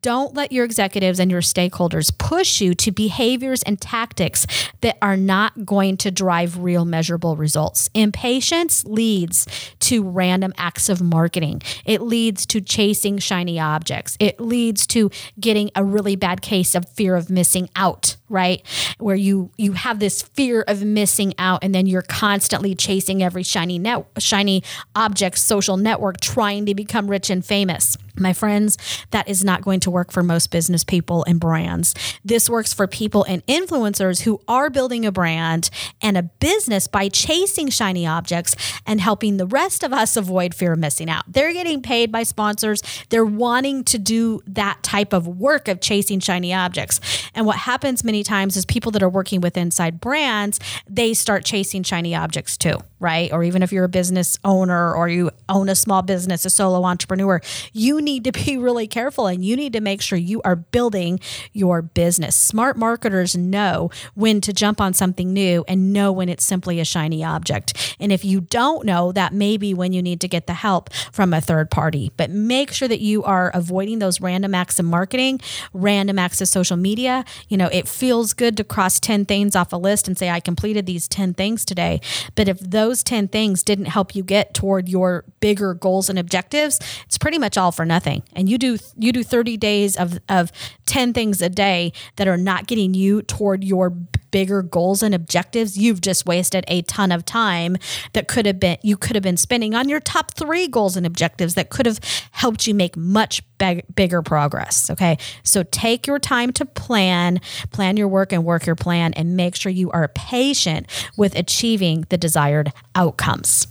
Don't 0.00 0.34
let 0.34 0.52
your 0.52 0.64
executives 0.64 1.20
and 1.20 1.30
your 1.30 1.42
stakeholders 1.42 2.16
push 2.16 2.60
you 2.60 2.72
to 2.76 2.90
behaviors 2.90 3.62
and 3.64 3.78
tactics 3.78 4.11
that 4.16 4.96
are 5.02 5.16
not 5.16 5.64
going 5.64 5.96
to 5.98 6.10
drive 6.10 6.58
real 6.58 6.84
measurable 6.84 7.36
results. 7.36 7.88
Impatience 7.94 8.84
leads 8.84 9.46
to 9.80 10.02
random 10.02 10.52
acts 10.56 10.88
of 10.88 11.00
marketing, 11.02 11.62
it 11.84 12.02
leads 12.02 12.46
to 12.46 12.60
chasing 12.60 13.18
shiny 13.18 13.58
objects, 13.58 14.16
it 14.20 14.40
leads 14.40 14.86
to 14.88 15.10
getting 15.38 15.70
a 15.74 15.84
really 15.84 16.16
bad 16.16 16.42
case 16.42 16.74
of 16.74 16.88
fear 16.88 17.16
of 17.16 17.30
missing 17.30 17.68
out 17.76 18.16
right 18.32 18.66
where 18.98 19.14
you 19.14 19.50
you 19.58 19.72
have 19.72 19.98
this 19.98 20.22
fear 20.22 20.62
of 20.62 20.82
missing 20.82 21.34
out 21.38 21.62
and 21.62 21.74
then 21.74 21.86
you're 21.86 22.02
constantly 22.02 22.74
chasing 22.74 23.22
every 23.22 23.42
shiny 23.42 23.78
net 23.78 24.04
shiny 24.18 24.62
object 24.96 25.38
social 25.38 25.76
network 25.76 26.20
trying 26.20 26.66
to 26.66 26.74
become 26.74 27.08
rich 27.08 27.30
and 27.30 27.44
famous 27.44 27.96
my 28.18 28.32
friends, 28.32 28.76
that 29.10 29.28
is 29.28 29.42
not 29.42 29.62
going 29.62 29.80
to 29.80 29.90
work 29.90 30.12
for 30.12 30.22
most 30.22 30.50
business 30.50 30.84
people 30.84 31.24
and 31.24 31.40
brands. 31.40 31.94
This 32.24 32.48
works 32.48 32.72
for 32.72 32.86
people 32.86 33.24
and 33.24 33.44
influencers 33.46 34.22
who 34.22 34.40
are 34.46 34.68
building 34.68 35.06
a 35.06 35.12
brand 35.12 35.70
and 36.02 36.16
a 36.16 36.22
business 36.22 36.86
by 36.86 37.08
chasing 37.08 37.68
shiny 37.70 38.06
objects 38.06 38.54
and 38.86 39.00
helping 39.00 39.36
the 39.38 39.46
rest 39.46 39.82
of 39.82 39.92
us 39.92 40.16
avoid 40.16 40.54
fear 40.54 40.74
of 40.74 40.78
missing 40.78 41.08
out. 41.08 41.24
They're 41.26 41.52
getting 41.52 41.80
paid 41.80 42.12
by 42.12 42.22
sponsors. 42.24 42.82
They're 43.08 43.24
wanting 43.24 43.84
to 43.84 43.98
do 43.98 44.40
that 44.46 44.82
type 44.82 45.12
of 45.12 45.26
work 45.26 45.68
of 45.68 45.80
chasing 45.80 46.20
shiny 46.20 46.52
objects. 46.52 47.00
And 47.34 47.46
what 47.46 47.56
happens 47.56 48.04
many 48.04 48.21
times 48.22 48.56
is 48.56 48.64
people 48.64 48.92
that 48.92 49.02
are 49.02 49.08
working 49.08 49.40
with 49.40 49.56
inside 49.56 50.00
brands, 50.00 50.60
they 50.88 51.14
start 51.14 51.44
chasing 51.44 51.82
shiny 51.82 52.14
objects 52.14 52.56
too, 52.56 52.78
right? 53.00 53.32
Or 53.32 53.42
even 53.42 53.62
if 53.62 53.72
you're 53.72 53.84
a 53.84 53.88
business 53.88 54.38
owner 54.44 54.94
or 54.94 55.08
you 55.08 55.30
own 55.48 55.68
a 55.68 55.74
small 55.74 56.02
business, 56.02 56.44
a 56.44 56.50
solo 56.50 56.84
entrepreneur, 56.84 57.40
you 57.72 58.00
need 58.00 58.24
to 58.24 58.32
be 58.32 58.56
really 58.58 58.86
careful 58.86 59.26
and 59.26 59.44
you 59.44 59.56
need 59.56 59.72
to 59.72 59.80
make 59.80 60.02
sure 60.02 60.18
you 60.18 60.40
are 60.42 60.56
building 60.56 61.20
your 61.52 61.82
business. 61.82 62.36
Smart 62.36 62.76
marketers 62.76 63.36
know 63.36 63.90
when 64.14 64.40
to 64.40 64.52
jump 64.52 64.80
on 64.80 64.94
something 64.94 65.32
new 65.32 65.64
and 65.66 65.92
know 65.92 66.12
when 66.12 66.28
it's 66.28 66.44
simply 66.44 66.80
a 66.80 66.84
shiny 66.84 67.24
object. 67.24 67.96
And 67.98 68.12
if 68.12 68.24
you 68.24 68.40
don't 68.40 68.84
know, 68.84 69.12
that 69.12 69.32
may 69.32 69.56
be 69.56 69.74
when 69.74 69.92
you 69.92 70.02
need 70.02 70.20
to 70.20 70.28
get 70.28 70.46
the 70.46 70.54
help 70.54 70.92
from 71.12 71.34
a 71.34 71.40
third 71.40 71.70
party. 71.70 72.12
But 72.16 72.30
make 72.30 72.72
sure 72.72 72.88
that 72.88 73.00
you 73.00 73.22
are 73.24 73.50
avoiding 73.54 73.98
those 73.98 74.20
random 74.20 74.54
acts 74.54 74.78
of 74.78 74.84
marketing, 74.84 75.40
random 75.72 76.18
acts 76.18 76.40
of 76.40 76.48
social 76.48 76.76
media. 76.76 77.24
You 77.48 77.56
know, 77.56 77.68
it 77.68 77.88
feels 77.88 78.11
good 78.34 78.56
to 78.58 78.64
cross 78.64 79.00
10 79.00 79.24
things 79.24 79.56
off 79.56 79.72
a 79.72 79.76
list 79.76 80.06
and 80.06 80.18
say, 80.18 80.28
I 80.28 80.40
completed 80.40 80.86
these 80.86 81.08
10 81.08 81.34
things 81.34 81.64
today. 81.64 82.00
But 82.34 82.48
if 82.48 82.60
those 82.60 83.02
10 83.02 83.28
things 83.28 83.62
didn't 83.62 83.86
help 83.86 84.14
you 84.14 84.22
get 84.22 84.52
toward 84.54 84.88
your 84.88 85.24
bigger 85.40 85.74
goals 85.74 86.10
and 86.10 86.18
objectives, 86.18 86.78
it's 87.06 87.18
pretty 87.18 87.38
much 87.38 87.56
all 87.56 87.72
for 87.72 87.84
nothing 87.84 88.22
and 88.34 88.48
you 88.48 88.58
do 88.58 88.78
you 88.96 89.12
do 89.12 89.22
30 89.22 89.56
days 89.56 89.96
of 89.96 90.18
of 90.28 90.50
10 90.86 91.12
things 91.12 91.40
a 91.40 91.48
day 91.48 91.92
that 92.16 92.28
are 92.28 92.36
not 92.36 92.66
getting 92.66 92.94
you 92.94 93.22
toward 93.22 93.64
your 93.64 93.90
bigger 94.30 94.62
goals 94.62 95.02
and 95.02 95.14
objectives 95.14 95.76
you've 95.76 96.00
just 96.00 96.26
wasted 96.26 96.64
a 96.68 96.82
ton 96.82 97.12
of 97.12 97.24
time 97.24 97.76
that 98.14 98.28
could 98.28 98.46
have 98.46 98.58
been 98.58 98.78
you 98.82 98.96
could 98.96 99.14
have 99.14 99.22
been 99.22 99.36
spending 99.36 99.74
on 99.74 99.88
your 99.88 100.00
top 100.00 100.34
3 100.34 100.68
goals 100.68 100.96
and 100.96 101.06
objectives 101.06 101.54
that 101.54 101.70
could 101.70 101.86
have 101.86 102.00
helped 102.32 102.66
you 102.66 102.74
make 102.74 102.96
much 102.96 103.42
big, 103.62 103.84
bigger 103.94 104.22
progress 104.22 104.90
okay 104.90 105.16
so 105.42 105.62
take 105.64 106.06
your 106.06 106.18
time 106.18 106.52
to 106.52 106.64
plan 106.64 107.40
plan 107.70 107.96
your 107.96 108.08
work 108.08 108.32
and 108.32 108.44
work 108.44 108.66
your 108.66 108.76
plan 108.76 109.12
and 109.14 109.36
make 109.36 109.54
sure 109.54 109.70
you 109.70 109.90
are 109.92 110.08
patient 110.08 110.86
with 111.16 111.36
achieving 111.36 112.04
the 112.08 112.16
desired 112.16 112.72
outcomes 112.94 113.66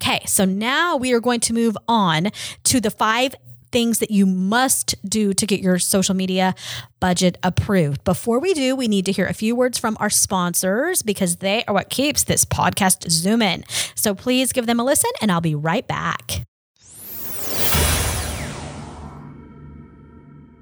Okay, 0.00 0.22
so 0.24 0.46
now 0.46 0.96
we 0.96 1.12
are 1.12 1.20
going 1.20 1.40
to 1.40 1.52
move 1.52 1.76
on 1.86 2.28
to 2.64 2.80
the 2.80 2.90
five 2.90 3.34
things 3.70 3.98
that 3.98 4.10
you 4.10 4.26
must 4.26 4.94
do 5.08 5.34
to 5.34 5.46
get 5.46 5.60
your 5.60 5.78
social 5.78 6.14
media 6.14 6.54
budget 7.00 7.36
approved. 7.42 8.02
Before 8.04 8.38
we 8.38 8.54
do, 8.54 8.74
we 8.74 8.88
need 8.88 9.04
to 9.06 9.12
hear 9.12 9.26
a 9.26 9.34
few 9.34 9.54
words 9.54 9.78
from 9.78 9.96
our 10.00 10.10
sponsors 10.10 11.02
because 11.02 11.36
they 11.36 11.64
are 11.64 11.74
what 11.74 11.90
keeps 11.90 12.24
this 12.24 12.44
podcast 12.44 13.10
zooming. 13.10 13.64
So 13.94 14.14
please 14.14 14.52
give 14.52 14.66
them 14.66 14.80
a 14.80 14.84
listen 14.84 15.10
and 15.20 15.30
I'll 15.30 15.40
be 15.40 15.54
right 15.54 15.86
back. 15.86 16.44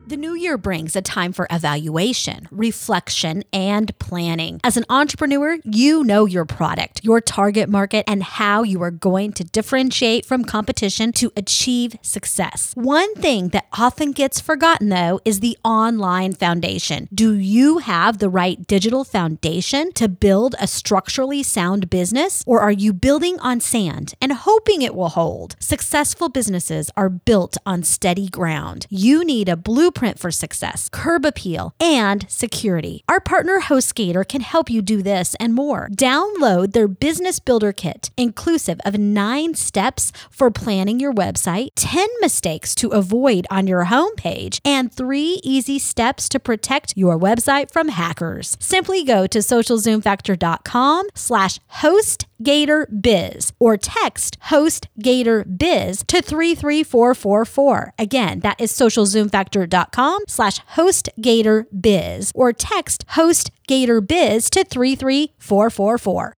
The 0.08 0.16
new 0.16 0.34
year 0.34 0.56
brings 0.56 0.94
a 0.94 1.02
time 1.02 1.32
for 1.32 1.48
evaluation, 1.50 2.46
reflection, 2.52 3.42
and 3.52 3.98
planning. 3.98 4.60
As 4.62 4.76
an 4.76 4.84
entrepreneur, 4.88 5.58
you 5.64 6.04
know 6.04 6.26
your 6.26 6.44
product, 6.44 7.02
your 7.02 7.20
target 7.20 7.68
market, 7.68 8.04
and 8.06 8.22
how 8.22 8.62
you 8.62 8.80
are 8.82 8.92
going 8.92 9.32
to 9.32 9.42
differentiate 9.42 10.25
from 10.25 10.44
competition 10.44 11.10
to 11.14 11.32
achieve 11.36 11.96
success. 12.02 12.72
One 12.76 13.12
thing 13.16 13.48
that 13.48 13.66
often 13.76 14.12
gets 14.12 14.38
forgotten, 14.38 14.90
though, 14.90 15.18
is 15.25 15.40
the 15.40 15.58
online 15.64 16.34
foundation. 16.34 17.08
Do 17.12 17.34
you 17.34 17.78
have 17.78 18.18
the 18.18 18.28
right 18.28 18.64
digital 18.64 19.02
foundation 19.02 19.90
to 19.94 20.08
build 20.08 20.54
a 20.60 20.68
structurally 20.68 21.42
sound 21.42 21.90
business, 21.90 22.44
or 22.46 22.60
are 22.60 22.70
you 22.70 22.92
building 22.92 23.40
on 23.40 23.58
sand 23.58 24.14
and 24.20 24.32
hoping 24.32 24.82
it 24.82 24.94
will 24.94 25.08
hold? 25.08 25.56
Successful 25.58 26.28
businesses 26.28 26.92
are 26.96 27.08
built 27.08 27.56
on 27.66 27.82
steady 27.82 28.28
ground. 28.28 28.86
You 28.88 29.25
need 29.25 29.48
a 29.48 29.56
blueprint 29.56 29.95
blueprint 29.96 30.18
for 30.18 30.30
success, 30.30 30.88
curb 30.92 31.24
appeal, 31.24 31.72
and 31.80 32.26
security. 32.28 33.02
Our 33.08 33.20
partner 33.20 33.60
HostGator 33.60 34.28
can 34.28 34.42
help 34.42 34.70
you 34.70 34.82
do 34.82 35.02
this 35.02 35.34
and 35.40 35.54
more. 35.54 35.88
Download 35.92 36.72
their 36.72 36.88
Business 36.88 37.40
Builder 37.40 37.72
Kit, 37.72 38.10
inclusive 38.16 38.80
of 38.84 38.98
nine 38.98 39.54
steps 39.54 40.12
for 40.30 40.50
planning 40.50 41.00
your 41.00 41.12
website, 41.12 41.68
10 41.76 42.08
mistakes 42.20 42.74
to 42.76 42.90
avoid 42.90 43.46
on 43.50 43.66
your 43.66 43.86
homepage, 43.86 44.60
and 44.64 44.92
three 44.92 45.40
easy 45.42 45.78
steps 45.78 46.28
to 46.28 46.38
protect 46.38 46.96
your 46.96 47.18
website 47.18 47.70
from 47.70 47.88
hackers. 47.88 48.56
Simply 48.60 49.04
go 49.04 49.26
to 49.26 49.38
socialzoomfactor.com 49.38 51.06
slash 51.14 51.58
host 51.68 52.26
Gator 52.42 52.86
Biz 52.88 53.54
or 53.58 53.78
text 53.78 54.36
host 54.42 54.88
Gator 54.98 55.44
Biz 55.44 56.04
to 56.08 56.20
33444. 56.20 57.94
Again, 57.98 58.40
that 58.40 58.60
is 58.60 58.70
socialzoomfactor.com 58.72 59.86
slash 60.28 60.59
host 60.69 61.09
Gator 61.21 61.66
Biz 61.78 62.33
or 62.35 62.52
text 62.52 63.05
host 63.11 63.50
Gator 63.66 64.00
Biz 64.00 64.50
to 64.50 64.64
33444. 64.64 66.33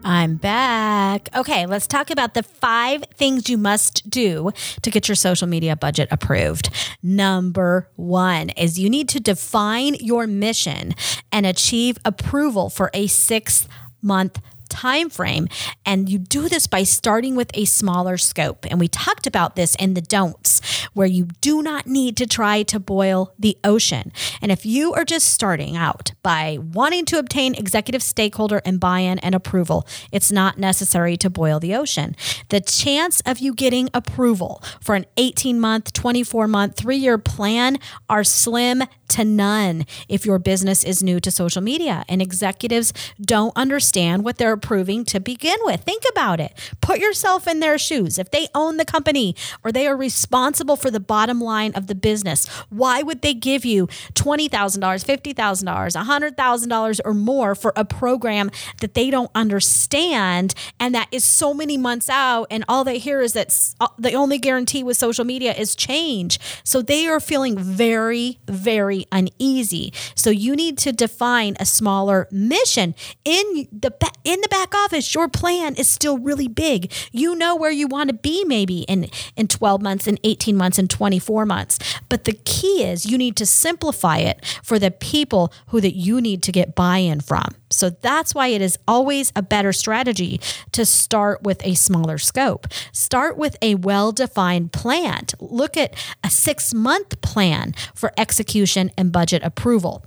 I'm 0.03 0.37
back. 0.37 1.29
Okay, 1.35 1.65
let's 1.65 1.85
talk 1.85 2.09
about 2.09 2.33
the 2.33 2.43
five 2.43 3.03
things 3.15 3.49
you 3.49 3.57
must 3.57 4.09
do 4.09 4.51
to 4.81 4.89
get 4.89 5.07
your 5.07 5.15
social 5.15 5.47
media 5.47 5.75
budget 5.75 6.07
approved. 6.09 6.69
Number 7.03 7.89
one 7.95 8.49
is 8.51 8.79
you 8.79 8.89
need 8.89 9.09
to 9.09 9.19
define 9.19 9.95
your 9.95 10.25
mission 10.25 10.95
and 11.31 11.45
achieve 11.45 11.97
approval 12.05 12.69
for 12.69 12.89
a 12.93 13.07
six 13.07 13.67
month 14.01 14.39
time 14.79 15.09
frame 15.09 15.47
and 15.85 16.09
you 16.09 16.17
do 16.17 16.47
this 16.47 16.67
by 16.67 16.83
starting 16.83 17.35
with 17.35 17.51
a 17.53 17.65
smaller 17.65 18.17
scope. 18.17 18.65
And 18.69 18.79
we 18.79 18.87
talked 18.87 19.27
about 19.27 19.57
this 19.57 19.75
in 19.75 19.93
the 19.93 20.01
don'ts 20.01 20.61
where 20.93 21.07
you 21.07 21.25
do 21.41 21.61
not 21.61 21.85
need 21.85 22.15
to 22.17 22.25
try 22.25 22.63
to 22.63 22.79
boil 22.79 23.33
the 23.37 23.57
ocean. 23.63 24.13
And 24.41 24.51
if 24.51 24.65
you 24.65 24.93
are 24.93 25.03
just 25.03 25.33
starting 25.33 25.75
out 25.75 26.13
by 26.23 26.59
wanting 26.61 27.03
to 27.05 27.19
obtain 27.19 27.55
executive 27.55 28.01
stakeholder 28.01 28.61
and 28.63 28.79
buy-in 28.79 29.19
and 29.19 29.35
approval 29.35 29.85
it's 30.11 30.31
not 30.31 30.57
necessary 30.57 31.17
to 31.17 31.29
boil 31.29 31.59
the 31.59 31.75
ocean. 31.75 32.15
The 32.49 32.61
chance 32.61 33.21
of 33.25 33.39
you 33.39 33.53
getting 33.53 33.89
approval 33.93 34.63
for 34.81 34.95
an 34.95 35.05
18 35.17 35.59
month 35.59 35.91
24 35.93 36.47
month 36.47 36.77
3 36.77 36.95
year 36.95 37.17
plan 37.17 37.77
are 38.09 38.23
slim 38.23 38.83
to 39.09 39.25
none 39.25 39.85
if 40.07 40.25
your 40.25 40.39
business 40.39 40.83
is 40.83 41.03
new 41.03 41.19
to 41.19 41.31
social 41.31 41.61
media 41.61 42.05
and 42.07 42.21
executives 42.21 42.93
don't 43.21 43.53
understand 43.55 44.23
what 44.23 44.37
they're 44.37 44.53
approving 44.53 45.05
to 45.05 45.19
begin 45.19 45.57
with. 45.63 45.81
Think 45.81 46.03
about 46.11 46.39
it. 46.39 46.53
Put 46.81 46.99
yourself 46.99 47.47
in 47.47 47.59
their 47.59 47.77
shoes. 47.77 48.17
If 48.17 48.31
they 48.31 48.47
own 48.55 48.77
the 48.77 48.85
company 48.85 49.35
or 49.63 49.71
they 49.71 49.87
are 49.87 49.95
responsible 49.95 50.75
for 50.75 50.91
the 50.91 50.99
bottom 50.99 51.41
line 51.41 51.73
of 51.73 51.87
the 51.87 51.95
business, 51.95 52.47
why 52.69 53.01
would 53.01 53.21
they 53.21 53.33
give 53.33 53.65
you 53.65 53.87
$20,000, 54.13 54.49
$50,000, 54.49 56.33
$100,000 56.33 56.99
or 57.05 57.13
more 57.13 57.55
for 57.55 57.73
a 57.75 57.85
program 57.85 58.51
that 58.81 58.93
they 58.93 59.09
don't 59.09 59.31
understand 59.35 60.53
and 60.79 60.93
that 60.95 61.07
is 61.11 61.23
so 61.23 61.53
many 61.53 61.77
months 61.77 62.09
out 62.09 62.47
and 62.49 62.63
all 62.67 62.83
they 62.83 62.97
hear 62.97 63.21
is 63.21 63.33
that 63.33 63.49
uh, 63.79 63.87
the 63.97 64.13
only 64.13 64.37
guarantee 64.37 64.83
with 64.83 64.97
social 64.97 65.25
media 65.25 65.53
is 65.53 65.75
change. 65.75 66.39
So 66.63 66.81
they 66.81 67.07
are 67.07 67.19
feeling 67.19 67.57
very, 67.57 68.39
very 68.47 68.98
uneasy. 69.11 69.93
So 70.15 70.29
you 70.29 70.55
need 70.55 70.77
to 70.79 70.91
define 70.91 71.55
a 71.59 71.65
smaller 71.65 72.27
mission 72.31 72.95
in 73.25 73.67
the 73.71 73.93
in 74.23 74.41
the 74.41 74.47
back 74.49 74.73
office. 74.75 75.13
Your 75.13 75.27
plan 75.27 75.75
is 75.75 75.87
still 75.87 76.17
really 76.17 76.47
big. 76.47 76.91
You 77.11 77.35
know 77.35 77.55
where 77.55 77.71
you 77.71 77.87
want 77.87 78.09
to 78.09 78.15
be 78.15 78.43
maybe 78.45 78.81
in 78.81 79.09
in 79.35 79.47
12 79.47 79.81
months 79.81 80.07
in 80.07 80.19
18 80.23 80.55
months 80.55 80.79
and 80.79 80.89
24 80.89 81.45
months. 81.45 81.79
But 82.09 82.23
the 82.23 82.33
key 82.33 82.83
is 82.83 83.05
you 83.05 83.17
need 83.17 83.35
to 83.37 83.45
simplify 83.45 84.17
it 84.17 84.43
for 84.63 84.79
the 84.79 84.91
people 84.91 85.53
who 85.67 85.81
that 85.81 85.95
you 85.95 86.21
need 86.21 86.43
to 86.43 86.51
get 86.51 86.75
buy-in 86.75 87.21
from. 87.21 87.55
So 87.69 87.89
that's 87.89 88.33
why 88.33 88.47
it 88.47 88.61
is 88.61 88.77
always 88.87 89.31
a 89.35 89.41
better 89.41 89.71
strategy 89.71 90.39
to 90.71 90.85
start 90.85 91.43
with 91.43 91.65
a 91.65 91.75
smaller 91.75 92.17
scope. 92.17 92.67
Start 92.91 93.37
with 93.37 93.57
a 93.61 93.75
well 93.75 94.11
defined 94.11 94.71
plan. 94.71 95.25
Look 95.39 95.77
at 95.77 95.95
a 96.23 96.29
six 96.29 96.73
month 96.73 97.21
plan 97.21 97.73
for 97.93 98.11
execution 98.17 98.91
and 98.97 99.11
budget 99.11 99.43
approval. 99.43 100.03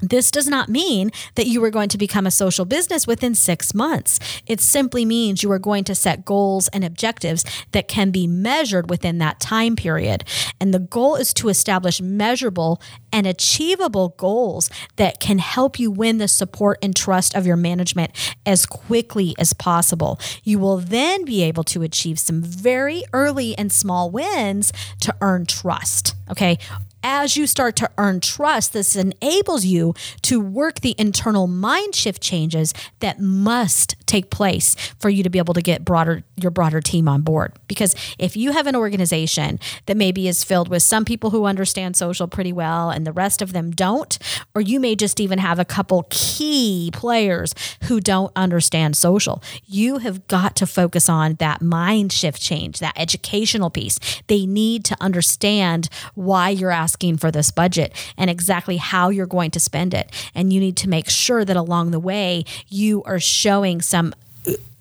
This 0.00 0.30
does 0.30 0.48
not 0.48 0.68
mean 0.68 1.10
that 1.34 1.46
you 1.46 1.62
are 1.64 1.70
going 1.70 1.88
to 1.90 1.98
become 1.98 2.26
a 2.26 2.30
social 2.30 2.64
business 2.64 3.06
within 3.06 3.34
six 3.34 3.74
months. 3.74 4.18
It 4.46 4.60
simply 4.60 5.04
means 5.04 5.42
you 5.42 5.50
are 5.52 5.58
going 5.58 5.84
to 5.84 5.94
set 5.94 6.24
goals 6.24 6.68
and 6.68 6.84
objectives 6.84 7.44
that 7.72 7.88
can 7.88 8.10
be 8.10 8.26
measured 8.26 8.90
within 8.90 9.18
that 9.18 9.40
time 9.40 9.76
period. 9.76 10.24
And 10.60 10.74
the 10.74 10.78
goal 10.78 11.16
is 11.16 11.32
to 11.34 11.48
establish 11.48 12.00
measurable 12.00 12.80
and 13.12 13.26
achievable 13.26 14.14
goals 14.16 14.70
that 14.96 15.20
can 15.20 15.38
help 15.38 15.78
you 15.78 15.90
win 15.90 16.18
the 16.18 16.28
support 16.28 16.78
and 16.82 16.94
trust 16.94 17.34
of 17.34 17.46
your 17.46 17.56
management 17.56 18.10
as 18.44 18.66
quickly 18.66 19.34
as 19.38 19.52
possible. 19.52 20.18
You 20.42 20.58
will 20.58 20.78
then 20.78 21.24
be 21.24 21.42
able 21.42 21.64
to 21.64 21.82
achieve 21.82 22.18
some 22.18 22.42
very 22.42 23.04
early 23.12 23.56
and 23.56 23.72
small 23.72 24.10
wins 24.10 24.72
to 25.00 25.14
earn 25.20 25.46
trust. 25.46 26.14
Okay 26.30 26.58
as 27.04 27.36
you 27.36 27.46
start 27.46 27.76
to 27.76 27.90
earn 27.98 28.18
trust, 28.18 28.72
this 28.72 28.96
enables 28.96 29.64
you 29.64 29.94
to 30.22 30.40
work 30.40 30.80
the 30.80 30.94
internal 30.98 31.46
mind 31.46 31.94
shift 31.94 32.22
changes 32.22 32.72
that 33.00 33.20
must 33.20 33.94
take 34.06 34.30
place 34.30 34.74
for 34.98 35.10
you 35.10 35.22
to 35.22 35.28
be 35.28 35.38
able 35.38 35.54
to 35.54 35.62
get 35.62 35.84
broader 35.84 36.24
your 36.36 36.50
broader 36.50 36.80
team 36.80 37.08
on 37.08 37.20
board. 37.20 37.52
Because 37.68 37.94
if 38.18 38.36
you 38.36 38.52
have 38.52 38.66
an 38.66 38.74
organization 38.74 39.60
that 39.86 39.96
maybe 39.96 40.26
is 40.26 40.42
filled 40.42 40.68
with 40.68 40.82
some 40.82 41.04
people 41.04 41.30
who 41.30 41.44
understand 41.44 41.96
social 41.96 42.26
pretty 42.26 42.52
well 42.52 42.90
and 42.90 43.06
the 43.06 43.12
rest 43.12 43.42
of 43.42 43.52
them 43.52 43.70
don't, 43.70 44.18
or 44.54 44.62
you 44.62 44.80
may 44.80 44.96
just 44.96 45.20
even 45.20 45.38
have 45.38 45.58
a 45.58 45.64
couple 45.64 46.06
key 46.10 46.90
players 46.92 47.54
who 47.84 48.00
don't 48.00 48.32
understand 48.34 48.96
social, 48.96 49.42
you 49.66 49.98
have 49.98 50.26
got 50.26 50.56
to 50.56 50.66
focus 50.66 51.08
on 51.08 51.34
that 51.34 51.60
mind 51.60 52.12
shift 52.12 52.40
change, 52.40 52.78
that 52.78 52.94
educational 52.96 53.68
piece. 53.68 53.98
They 54.26 54.46
need 54.46 54.84
to 54.86 54.96
understand 55.00 55.88
why 56.14 56.48
you're 56.48 56.70
asking 56.70 56.93
asking 56.94 57.16
for 57.16 57.32
this 57.32 57.50
budget 57.50 57.92
and 58.16 58.30
exactly 58.30 58.76
how 58.76 59.08
you're 59.08 59.26
going 59.26 59.50
to 59.50 59.58
spend 59.58 59.92
it. 59.94 60.12
And 60.32 60.52
you 60.52 60.60
need 60.60 60.76
to 60.78 60.88
make 60.88 61.10
sure 61.10 61.44
that 61.44 61.56
along 61.56 61.90
the 61.90 61.98
way, 61.98 62.44
you 62.68 63.02
are 63.02 63.18
showing 63.18 63.82
some 63.82 64.14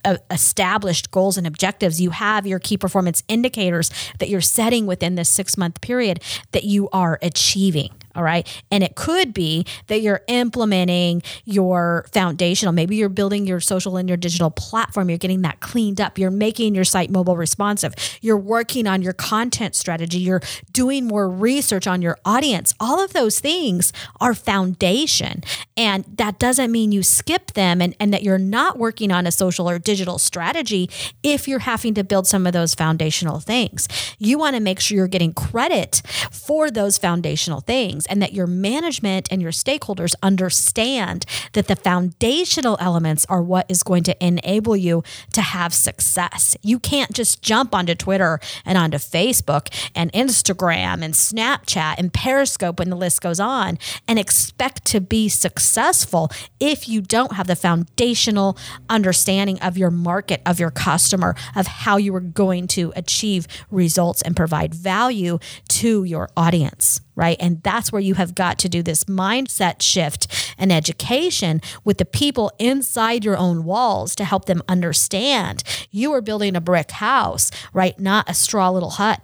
uh, 0.05 0.17
established 0.29 1.09
goals 1.09 1.37
and 1.39 1.47
objectives. 1.47 1.99
You 1.99 2.11
have 2.11 2.45
your 2.45 2.59
key 2.59 2.77
performance 2.77 3.23
indicators 3.27 3.89
that 4.19 4.29
you're 4.29 4.41
setting 4.41 4.85
within 4.85 5.15
this 5.15 5.29
six 5.29 5.57
month 5.57 5.81
period 5.81 6.21
that 6.51 6.65
you 6.65 6.87
are 6.93 7.17
achieving. 7.23 7.89
All 8.15 8.23
right. 8.23 8.47
And 8.71 8.83
it 8.83 8.95
could 8.95 9.33
be 9.33 9.65
that 9.87 10.01
you're 10.01 10.21
implementing 10.27 11.23
your 11.45 12.05
foundational, 12.11 12.71
maybe 12.71 12.95
you're 12.95 13.09
building 13.09 13.47
your 13.47 13.59
social 13.59 13.97
and 13.97 14.07
your 14.07 14.17
digital 14.17 14.51
platform, 14.51 15.09
you're 15.09 15.17
getting 15.17 15.41
that 15.41 15.61
cleaned 15.61 15.99
up, 15.99 16.19
you're 16.19 16.29
making 16.31 16.75
your 16.75 16.83
site 16.83 17.09
mobile 17.09 17.35
responsive, 17.35 17.93
you're 18.21 18.37
working 18.37 18.85
on 18.85 19.01
your 19.01 19.13
content 19.13 19.75
strategy, 19.75 20.19
you're 20.19 20.41
doing 20.71 21.05
more 21.05 21.27
research 21.27 21.87
on 21.87 22.01
your 22.01 22.19
audience. 22.23 22.73
All 22.79 23.03
of 23.03 23.13
those 23.13 23.39
things 23.39 23.91
are 24.21 24.35
foundation. 24.35 25.41
And 25.75 26.05
that 26.17 26.37
doesn't 26.37 26.71
mean 26.71 26.91
you 26.91 27.01
skip 27.01 27.53
them 27.53 27.81
and, 27.81 27.95
and 27.99 28.13
that 28.13 28.21
you're 28.21 28.37
not 28.37 28.77
working 28.77 29.11
on 29.11 29.25
a 29.25 29.31
social 29.31 29.67
or 29.67 29.79
digital 29.79 30.19
strategy 30.19 30.89
if 31.23 31.47
you're 31.47 31.59
having 31.59 31.95
to 31.95 32.03
build 32.03 32.27
some 32.27 32.45
of 32.45 32.53
those 32.53 32.75
foundational 32.75 33.39
things. 33.39 33.87
You 34.19 34.37
want 34.37 34.55
to 34.55 34.61
make 34.61 34.79
sure 34.79 34.97
you're 34.97 35.07
getting 35.07 35.33
credit 35.33 36.03
for 36.31 36.69
those 36.69 36.97
foundational 36.99 37.61
things 37.61 38.02
things 38.03 38.13
and 38.13 38.21
that 38.21 38.33
your 38.33 38.47
management 38.47 39.27
and 39.31 39.41
your 39.41 39.51
stakeholders 39.51 40.15
understand 40.21 41.25
that 41.53 41.67
the 41.67 41.75
foundational 41.75 42.77
elements 42.79 43.25
are 43.29 43.41
what 43.41 43.65
is 43.69 43.83
going 43.83 44.03
to 44.03 44.25
enable 44.25 44.75
you 44.75 45.03
to 45.33 45.41
have 45.41 45.73
success. 45.73 46.55
You 46.61 46.79
can't 46.79 47.13
just 47.13 47.41
jump 47.41 47.73
onto 47.73 47.95
Twitter 47.95 48.39
and 48.65 48.77
onto 48.77 48.97
Facebook 48.97 49.69
and 49.95 50.11
Instagram 50.13 51.03
and 51.03 51.13
Snapchat 51.13 51.95
and 51.97 52.13
Periscope 52.13 52.79
when 52.79 52.89
the 52.89 52.95
list 52.95 53.21
goes 53.21 53.39
on 53.39 53.77
and 54.07 54.19
expect 54.19 54.85
to 54.85 55.01
be 55.01 55.29
successful 55.29 56.29
if 56.59 56.87
you 56.87 57.01
don't 57.01 57.33
have 57.33 57.47
the 57.47 57.55
foundational 57.55 58.57
understanding 58.89 59.59
of 59.61 59.77
your 59.77 59.91
market, 59.91 60.41
of 60.45 60.59
your 60.59 60.71
customer, 60.71 61.35
of 61.55 61.67
how 61.67 61.97
you 61.97 62.13
are 62.15 62.19
going 62.19 62.67
to 62.67 62.91
achieve 62.95 63.47
results 63.71 64.21
and 64.21 64.35
provide 64.35 64.73
value 64.73 65.39
to 65.67 66.03
your 66.03 66.29
audience 66.35 67.01
right? 67.15 67.37
And 67.39 67.61
that's 67.63 67.91
where 67.91 68.01
you 68.01 68.15
have 68.15 68.35
got 68.35 68.57
to 68.59 68.69
do 68.69 68.81
this 68.81 69.05
mindset 69.05 69.81
shift 69.81 70.53
and 70.57 70.71
education 70.71 71.61
with 71.83 71.97
the 71.97 72.05
people 72.05 72.51
inside 72.59 73.23
your 73.23 73.37
own 73.37 73.63
walls 73.63 74.15
to 74.15 74.25
help 74.25 74.45
them 74.45 74.61
understand 74.67 75.63
you 75.91 76.13
are 76.13 76.21
building 76.21 76.55
a 76.55 76.61
brick 76.61 76.91
house, 76.91 77.51
right? 77.73 77.99
Not 77.99 78.29
a 78.29 78.33
straw 78.33 78.69
little 78.69 78.91
hut 78.91 79.21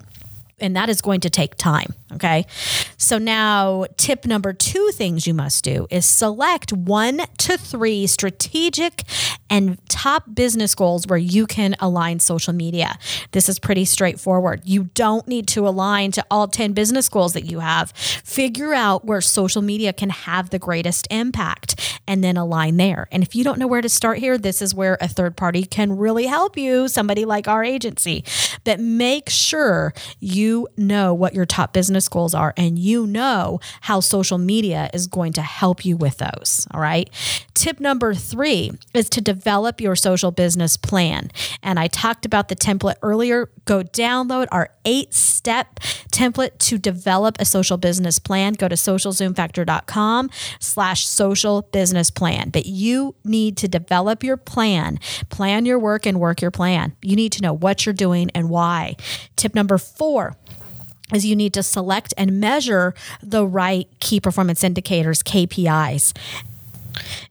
and 0.62 0.76
that 0.76 0.90
is 0.90 1.02
going 1.02 1.22
to 1.22 1.30
take 1.30 1.56
time. 1.56 1.94
Okay. 2.14 2.46
So 2.98 3.18
now, 3.18 3.86
tip 3.98 4.26
number 4.26 4.52
two 4.52 4.90
things 4.94 5.28
you 5.28 5.34
must 5.34 5.64
do 5.64 5.88
is 5.92 6.06
select 6.06 6.74
one 6.74 7.22
to 7.38 7.58
three 7.58 8.08
strategic 8.08 9.04
and 9.50 9.78
top 9.90 10.24
business 10.34 10.74
goals 10.76 11.08
where 11.08 11.18
you 11.18 11.46
can 11.46 11.76
align 11.80 12.20
social 12.20 12.54
media. 12.54 12.98
This 13.32 13.48
is 13.48 13.60
pretty 13.60 13.86
straightforward. 13.86 14.62
You 14.66 14.86
don't 14.96 15.28
need 15.28 15.48
to 15.50 15.68
align 15.68 16.12
to 16.14 16.26
all 16.32 16.48
10 16.48 16.74
business 16.74 17.10
goals 17.10 17.34
that 17.34 17.46
you 17.46 17.60
have. 17.60 17.92
Figure 17.92 18.74
out 18.74 19.06
where 19.06 19.22
social 19.22 19.62
media 19.62 19.94
can 19.94 20.10
have 20.10 20.50
the 20.50 20.60
greatest 20.60 21.08
impact 21.12 22.00
and 22.08 22.24
then 22.24 22.38
align 22.38 22.78
there. 22.78 23.08
And 23.12 23.22
if 23.22 23.36
you 23.36 23.44
don't 23.44 23.60
know 23.60 23.68
where 23.68 23.82
to 23.82 23.90
start 23.90 24.18
here, 24.18 24.38
this 24.38 24.62
is 24.62 24.74
where 24.74 24.98
a 25.00 25.08
third 25.08 25.38
party 25.38 25.64
can 25.64 25.96
really 25.96 26.26
help 26.26 26.58
you, 26.58 26.88
somebody 26.88 27.26
like 27.26 27.48
our 27.48 27.64
agency. 27.64 28.24
But 28.64 28.80
make 28.80 29.30
sure 29.30 29.94
you 30.20 30.49
know 30.78 31.14
what 31.14 31.34
your 31.34 31.46
top 31.46 31.74
business 31.74 32.08
goals 32.08 32.34
are 32.34 32.54
and 32.58 32.78
you 32.78 33.08
know 33.08 33.60
how 33.82 34.00
social 34.00 34.38
media 34.38 34.90
is 34.94 35.08
going 35.08 35.34
to 35.34 35.42
help 35.42 35.86
you 35.86 35.98
with 35.98 36.18
those. 36.18 36.68
All 36.72 36.80
right. 36.80 37.10
Tip 37.54 37.80
number 37.80 38.14
three 38.14 38.72
is 38.94 39.10
to 39.10 39.22
develop 39.22 39.82
your 39.82 39.96
social 39.96 40.32
business 40.32 40.78
plan. 40.78 41.30
And 41.62 41.78
I 41.78 41.88
talked 41.88 42.26
about 42.26 42.48
the 42.48 42.56
template 42.56 42.96
earlier. 43.02 43.50
Go 43.66 43.84
download 43.84 44.48
our 44.52 44.70
eight 44.86 45.14
step 45.14 45.80
template 46.12 46.58
to 46.60 46.78
develop 46.78 47.36
a 47.40 47.46
social 47.46 47.78
business 47.78 48.18
plan. 48.18 48.54
Go 48.54 48.68
to 48.68 48.76
socialzoomfactor.com 48.76 50.30
slash 50.60 51.06
social 51.06 51.64
business 51.64 52.10
plan. 52.10 52.50
But 52.50 52.66
you 52.66 53.16
need 53.24 53.58
to 53.58 53.68
develop 53.68 54.24
your 54.24 54.38
plan, 54.38 55.00
plan 55.30 55.66
your 55.66 55.80
work 55.80 56.06
and 56.06 56.20
work 56.20 56.42
your 56.42 56.52
plan. 56.52 56.96
You 57.02 57.16
need 57.16 57.34
to 57.34 57.42
know 57.42 57.54
what 57.54 57.86
you're 57.86 57.94
doing 57.94 58.30
and 58.34 58.50
why. 58.50 58.96
Tip 59.36 59.56
number 59.56 59.78
four 59.78 60.36
is 61.14 61.26
you 61.26 61.36
need 61.36 61.54
to 61.54 61.64
select 61.64 62.14
and 62.18 62.40
measure 62.40 62.94
the 63.22 63.46
right 63.46 63.88
key 64.00 64.20
performance 64.20 64.64
indicators, 64.64 65.24
KPIs. 65.24 66.14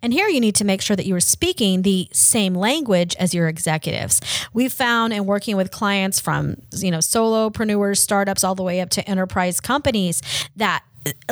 And 0.03 0.13
here 0.13 0.29
you 0.29 0.41
need 0.41 0.55
to 0.57 0.65
make 0.65 0.81
sure 0.81 0.97
that 0.97 1.07
you 1.07 1.15
are 1.15 1.21
speaking 1.21 1.83
the 1.83 2.09
same 2.13 2.55
language 2.55 3.17
as 3.17 3.35
your 3.35 3.49
executives. 3.49 4.21
We've 4.53 4.73
found 4.73 5.13
in 5.13 5.27
working 5.27 5.57
with 5.57 5.71
clients 5.71 6.21
from, 6.21 6.57
you 6.73 6.91
know, 6.91 6.99
solopreneurs, 6.99 7.99
startups, 7.99 8.45
all 8.45 8.55
the 8.55 8.63
way 8.63 8.81
up 8.81 8.91
to 8.91 9.09
enterprise 9.09 9.61
companies 9.61 10.23
that 10.57 10.83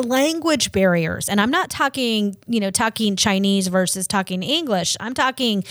language 0.03 0.73
barriers 0.73 1.29
and 1.29 1.41
i'm 1.41 1.51
not 1.51 1.69
talking 1.69 2.35
you 2.47 2.61
know 2.61 2.71
talking 2.71 3.15
chinese 3.17 3.67
versus 3.69 4.07
talking 4.07 4.43
english 4.43 4.97
i'm 5.01 5.13
talking 5.13 5.63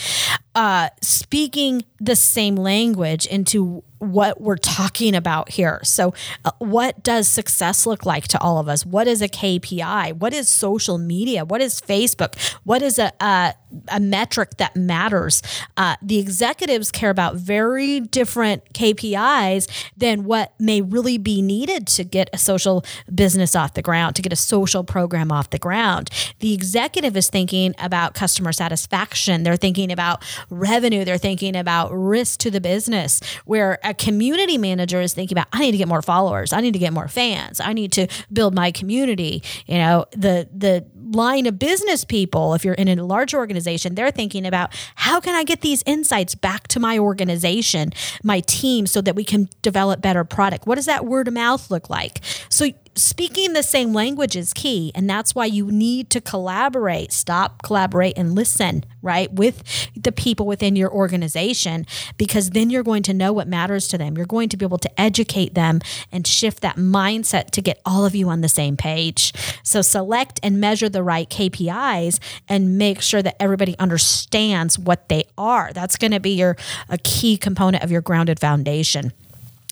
uh 0.54 0.90
speaking 1.02 1.84
the 2.00 2.16
same 2.16 2.56
language 2.56 3.26
into 3.26 3.84
what 4.12 4.42
we're 4.42 4.58
talking 4.58 5.16
about 5.16 5.50
here. 5.50 5.80
So, 5.84 6.14
uh, 6.44 6.52
what 6.60 7.04
does 7.04 7.28
success 7.28 7.86
look 7.86 8.06
like 8.06 8.28
to 8.30 8.40
all 8.40 8.60
of 8.60 8.68
us? 8.68 8.86
What 8.86 9.08
is 9.08 9.22
a 9.22 9.28
KPI? 9.28 10.14
What 10.14 10.34
is 10.34 10.48
social 10.48 10.98
media? 10.98 11.44
What 11.46 11.62
is 11.62 11.82
Facebook? 11.82 12.40
What 12.64 12.82
is 12.82 13.00
a, 13.00 13.12
a, 13.20 13.54
a 13.90 14.00
metric 14.00 14.58
that 14.58 14.76
matters? 14.76 15.42
Uh, 15.78 15.96
the 16.02 16.20
executives 16.20 16.92
care 16.92 17.10
about 17.10 17.36
very 17.36 18.00
different 18.00 18.74
KPIs 18.74 19.68
than 19.98 20.24
what 20.24 20.54
may 20.60 20.82
really 20.82 21.18
be 21.18 21.42
needed 21.42 21.88
to 21.88 22.04
get 22.04 22.30
a 22.32 22.38
social 22.38 22.86
business 23.14 23.56
off 23.56 23.74
the 23.74 23.82
ground, 23.82 24.16
to 24.16 24.22
get 24.22 24.32
a 24.32 24.38
social 24.38 24.84
program 24.84 25.32
off 25.32 25.50
the 25.50 25.60
ground. 25.60 26.10
The 26.40 26.54
executive 26.54 27.18
is 27.18 27.30
thinking 27.30 27.74
about 27.80 28.14
customer 28.14 28.52
satisfaction, 28.52 29.44
they're 29.44 29.56
thinking 29.56 29.92
about 29.92 30.24
revenue, 30.50 31.04
they're 31.06 31.18
thinking 31.18 31.56
about 31.56 31.92
risk 31.92 32.40
to 32.42 32.52
the 32.52 32.62
business, 32.62 33.20
where 33.46 33.80
a 33.84 33.94
community 33.98 34.58
manager 34.58 35.02
is 35.02 35.14
thinking 35.14 35.38
about, 35.38 35.48
I 35.52 35.60
need 35.60 35.72
to 35.72 35.78
get 35.78 35.88
more 35.88 36.02
followers. 36.02 36.54
I 36.54 36.62
need 36.62 36.74
to 36.74 36.80
get 36.80 36.94
more 36.94 37.08
fans. 37.08 37.60
I 37.60 37.74
need 37.74 37.92
to 37.94 38.08
build 38.32 38.54
my 38.54 38.72
community. 38.72 39.44
You 39.66 39.78
know, 39.78 40.06
the, 40.12 40.48
the 40.56 40.86
line 41.12 41.46
of 41.46 41.60
business 41.60 42.04
people, 42.04 42.54
if 42.54 42.66
you're 42.66 42.74
in 42.74 42.88
a 42.88 43.04
large 43.04 43.34
organization, 43.34 43.96
they're 43.96 44.12
thinking 44.12 44.46
about 44.46 44.74
how 44.96 45.20
can 45.20 45.36
I 45.36 45.44
get 45.44 45.62
these 45.62 45.84
insights 45.86 46.36
back 46.36 46.68
to 46.70 46.80
my 46.80 46.98
organization, 46.98 47.92
my 48.24 48.42
team, 48.42 48.88
so 48.88 49.02
that 49.02 49.16
we 49.16 49.24
can 49.24 49.50
develop 49.62 50.02
better 50.02 50.24
product? 50.24 50.68
What 50.68 50.76
does 50.76 50.86
that 50.86 51.06
word 51.06 51.28
of 51.28 51.34
mouth 51.34 51.70
look 51.72 51.90
like? 51.90 52.22
So 52.50 52.70
speaking 52.96 53.54
the 53.54 53.64
same 53.64 53.94
language 53.94 54.36
is 54.36 54.54
key. 54.54 54.92
And 54.96 55.10
that's 55.10 55.36
why 55.36 55.46
you 55.46 55.72
need 55.72 56.10
to 56.12 56.22
collaborate, 56.22 57.12
stop, 57.12 57.62
collaborate, 57.62 58.18
and 58.18 58.34
listen, 58.34 58.86
right, 59.02 59.32
with 59.32 59.64
the 59.96 60.12
people 60.12 60.46
within 60.46 60.76
your 60.76 60.92
organization, 60.92 61.86
because 62.18 62.52
then 62.52 62.70
you're 62.70 62.84
going 62.84 63.04
to 63.04 63.14
know 63.14 63.34
what 63.34 63.48
matters 63.48 63.88
to 63.90 63.98
them. 63.98 64.18
You're 64.18 64.26
going 64.26 64.50
to 64.50 64.58
be 64.58 64.66
able 64.66 64.78
to 64.80 65.02
educate 65.02 65.54
them 65.54 65.82
and 66.12 66.26
shift 66.26 66.62
that 66.62 66.78
mindset 66.78 67.52
to 67.52 67.62
get 67.62 67.82
all 67.86 68.06
of 68.06 68.16
you 68.16 68.30
on 68.30 68.42
the 68.42 68.50
same 68.50 68.78
page. 68.78 69.34
So 69.64 69.82
select 69.82 70.40
and 70.42 70.60
measure 70.60 70.90
the 70.90 71.04
right 71.04 71.30
KPIs 71.30 72.20
and 72.48 72.78
make 72.78 73.02
sure 73.02 73.22
that 73.22 73.36
everybody 73.42 73.78
understands 73.78 74.80
what 74.80 75.10
they 75.10 75.26
are. 75.38 75.72
That's 75.74 75.98
going 75.98 76.12
to 76.12 76.20
be 76.20 76.32
your 76.32 76.56
a 76.90 76.98
key 77.00 77.38
component 77.38 77.84
of 77.84 77.92
your 77.92 78.02
grounded 78.02 78.40
foundation. 78.40 79.12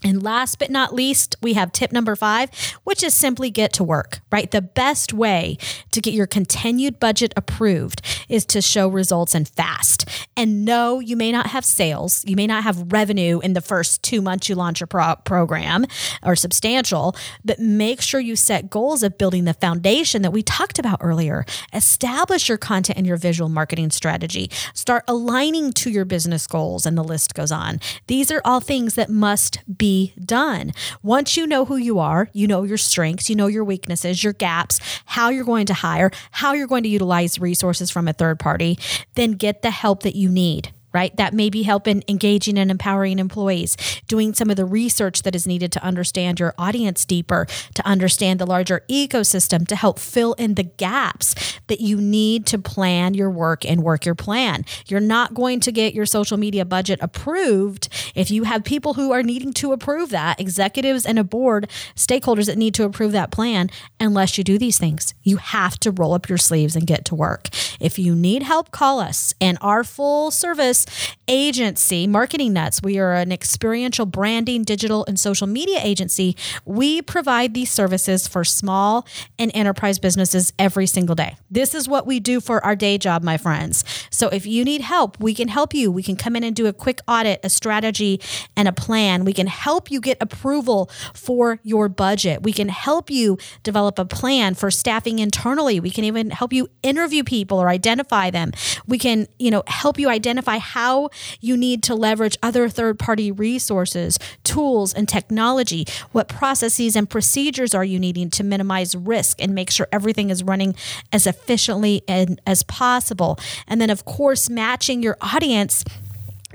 And 0.04 0.22
last 0.22 0.60
but 0.60 0.70
not 0.70 0.94
least, 0.94 1.36
we 1.42 1.54
have 1.54 1.72
tip 1.72 1.92
number 1.92 2.16
five, 2.16 2.50
which 2.84 3.04
is 3.04 3.14
simply 3.14 3.50
get 3.50 3.74
to 3.74 3.84
work, 3.84 4.22
right? 4.32 4.50
The 4.50 4.62
best 4.62 5.14
way 5.14 5.58
to 5.92 6.02
get 6.02 6.14
your 6.14 6.28
continued 6.28 7.00
budget 7.00 7.34
approved 7.38 8.02
is 8.28 8.46
to 8.48 8.62
show 8.62 8.88
results 8.88 9.34
and 9.34 9.48
fast. 9.48 10.10
And 10.36 10.66
no, 10.66 11.00
you 11.00 11.16
may 11.16 11.32
not 11.32 11.48
have 11.48 11.64
sales, 11.64 12.24
you 12.28 12.36
may 12.36 12.48
not 12.48 12.64
have 12.64 12.92
revenue 12.92 13.40
in 13.40 13.54
the 13.54 13.62
first 13.62 14.04
two 14.04 14.22
months 14.22 14.50
you 14.50 14.56
launch 14.56 14.82
a 14.82 14.88
pro- 14.88 15.16
program 15.24 15.86
or 16.22 16.36
substantial, 16.36 17.16
but 17.46 17.60
make 17.60 18.02
sure 18.02 18.20
you 18.20 18.36
set 18.36 18.70
goals 18.70 19.04
of 19.04 19.18
building 19.18 19.46
the 19.46 19.54
foundation 19.54 20.22
that 20.24 20.32
we 20.32 20.42
talked 20.44 20.80
about 20.80 21.00
earlier. 21.02 21.46
Establish 21.72 22.50
your 22.50 22.58
content 22.58 22.98
and 22.98 23.08
your 23.08 23.18
visual 23.18 23.50
marketing 23.50 23.92
strategy. 23.92 24.50
Start 24.74 25.04
aligning 25.08 25.72
to 25.74 25.90
your 25.90 26.06
business 26.06 26.48
goals, 26.48 26.86
and 26.86 26.98
the 26.98 27.04
list 27.04 27.34
goes 27.34 27.52
on. 27.52 27.80
These 28.08 28.32
are 28.32 28.42
all 28.44 28.60
things 28.60 28.96
that 28.96 29.10
must 29.10 29.60
be 29.78 29.93
done. 30.24 30.74
Once 31.02 31.38
you 31.38 31.46
know 31.48 31.66
who 31.66 31.78
you 31.78 32.00
are, 32.00 32.30
you 32.34 32.48
know 32.48 32.64
your 32.64 32.78
strengths, 32.78 33.30
you 33.30 33.36
know 33.36 33.48
your 33.48 33.64
weaknesses, 33.64 34.24
your 34.24 34.34
gaps, 34.34 34.80
how 35.06 35.30
you're 35.30 35.46
going 35.46 35.66
to 35.66 35.74
hire, 35.74 36.12
how 36.32 36.54
you're 36.54 36.68
going 36.68 36.84
to 36.84 36.90
utilize 36.90 37.40
resources 37.40 37.90
from 37.90 38.08
a 38.08 38.14
third 38.14 38.40
party, 38.40 38.78
then 39.16 39.32
get 39.32 39.62
the 39.62 39.72
help 39.72 40.04
that 40.04 40.16
you 40.16 40.30
need 40.30 40.72
right? 40.94 41.16
That 41.18 41.34
may 41.34 41.50
be 41.50 41.64
helping 41.64 42.04
engaging 42.08 42.58
and 42.58 42.72
empowering 42.72 43.20
employees, 43.20 43.76
doing 44.08 44.34
some 44.34 44.50
of 44.50 44.56
the 44.56 44.66
research 44.66 45.24
that 45.24 45.36
is 45.36 45.48
needed 45.48 45.72
to 45.74 45.84
understand 45.84 46.40
your 46.40 46.54
audience 46.58 47.04
deeper, 47.06 47.48
to 47.74 47.86
understand 47.86 48.40
the 48.40 48.46
larger 48.46 48.84
ecosystem, 48.90 49.68
to 49.68 49.76
help 49.76 50.00
fill 50.00 50.34
in 50.34 50.56
the 50.56 50.64
gaps 50.64 51.36
that 51.68 51.82
you 51.82 51.98
need 51.98 52.46
to 52.46 52.60
plan 52.60 53.14
your 53.14 53.30
work 53.30 53.66
and 53.66 53.84
work 53.84 54.06
your 54.06 54.16
plan. 54.16 54.64
You're 54.88 55.00
not 55.00 55.34
going 55.34 55.60
to 55.62 55.72
get 55.72 55.94
your 55.94 56.06
social 56.06 56.38
media 56.38 56.66
budget 56.66 57.00
approved 57.02 57.90
if 58.16 58.30
you 58.30 58.44
have 58.44 58.64
people 58.64 58.94
who 58.94 59.12
are 59.12 59.24
needing 59.24 59.54
to 59.54 59.72
approve 59.72 60.10
that, 60.10 60.40
executives 60.40 61.06
and 61.06 61.18
a 61.18 61.24
board, 61.24 61.70
stakeholders 61.96 62.46
that 62.46 62.58
need 62.58 62.74
to 62.76 62.84
approve 62.84 63.12
that 63.14 63.32
plan, 63.32 63.70
unless 64.00 64.38
you 64.38 64.44
do 64.44 64.58
these 64.58 64.78
things. 64.78 65.14
You 65.24 65.38
have 65.38 65.80
to 65.80 65.92
roll 65.92 66.14
up 66.14 66.30
your 66.30 66.38
sleeves 66.38 66.76
and 66.76 66.86
get 66.86 67.06
to 67.06 67.16
work. 67.16 67.50
If 67.80 67.98
you 67.98 68.16
need 68.16 68.44
help, 68.44 68.72
call 68.72 69.00
us. 69.00 69.34
And 69.42 69.58
our 69.62 69.84
full 69.84 70.32
service 70.32 70.83
agency, 71.28 72.08
Marketing 72.08 72.54
Nutz. 72.54 72.84
We 72.84 73.00
are 73.00 73.14
an 73.14 73.32
experiential 73.32 74.06
branding, 74.06 74.64
digital, 74.64 75.06
and 75.08 75.20
social 75.20 75.48
media 75.48 75.80
agency. 75.82 76.36
We 76.66 77.02
provide 77.02 77.54
these 77.54 77.72
services 77.72 78.28
for 78.28 78.44
small 78.44 79.08
and 79.40 79.52
enterprise 79.54 80.00
businesses 80.00 80.54
every 80.60 80.86
single 80.86 81.16
day. 81.16 81.36
This 81.50 81.74
is 81.74 81.88
what 81.88 82.06
we 82.06 82.20
do 82.20 82.42
for 82.42 82.64
our 82.64 82.76
day 82.76 82.98
job, 82.98 83.24
my 83.24 83.38
friends. 83.38 83.84
So 84.10 84.30
if 84.30 84.46
you 84.46 84.64
need 84.64 84.82
help, 84.82 85.20
we 85.20 85.34
can 85.34 85.48
help 85.48 85.74
you. 85.74 85.92
We 85.92 86.04
can 86.04 86.16
come 86.16 86.36
in 86.36 86.44
and 86.44 86.56
do 86.56 86.68
a 86.68 86.74
quick 86.74 87.00
audit, 87.08 87.40
a 87.44 87.50
strategy, 87.50 88.22
and 88.56 88.68
a 88.68 88.74
plan. 88.74 89.26
We 89.26 89.34
can 89.34 89.48
help 89.48 89.90
you 89.90 90.02
get 90.02 90.18
approval 90.22 90.90
for 91.14 91.60
your 91.64 91.90
budget. 91.90 92.44
We 92.44 92.54
can 92.54 92.70
help 92.70 93.10
you 93.10 93.38
develop 93.64 93.98
a 94.00 94.06
plan 94.06 94.56
for 94.56 94.70
staffing 94.70 95.20
internally. 95.20 95.80
We 95.80 95.90
can 95.90 96.04
even 96.04 96.30
help 96.30 96.54
you 96.54 96.70
interview 96.82 97.24
people 97.24 97.60
or 97.60 97.70
identify 97.70 98.30
them. 98.30 98.52
We 98.88 98.98
can, 98.98 99.28
you 99.40 99.52
know, 99.52 99.64
help 99.68 100.00
you 100.00 100.10
identify 100.10 100.58
how 100.74 101.10
you 101.40 101.56
need 101.56 101.84
to 101.84 101.94
leverage 101.94 102.36
other 102.42 102.68
third 102.68 102.98
party 102.98 103.32
resources, 103.32 104.18
tools, 104.44 104.92
and 104.92 105.08
technology. 105.08 105.86
What 106.14 106.28
processes 106.28 106.96
and 106.96 107.08
procedures 107.08 107.76
are 107.76 107.86
you 107.86 108.00
needing 108.00 108.32
to 108.32 108.44
minimize 108.44 108.96
risk 108.96 109.40
and 109.40 109.54
make 109.54 109.70
sure 109.70 109.88
everything 109.92 110.32
is 110.32 110.44
running 110.44 110.76
as 111.12 111.28
efficiently 111.28 112.02
and 112.08 112.42
as 112.48 112.64
possible? 112.64 113.38
And 113.68 113.80
then, 113.80 113.92
of 113.92 114.06
course, 114.06 114.50
matching 114.50 115.04
your 115.04 115.16
audience 115.22 115.84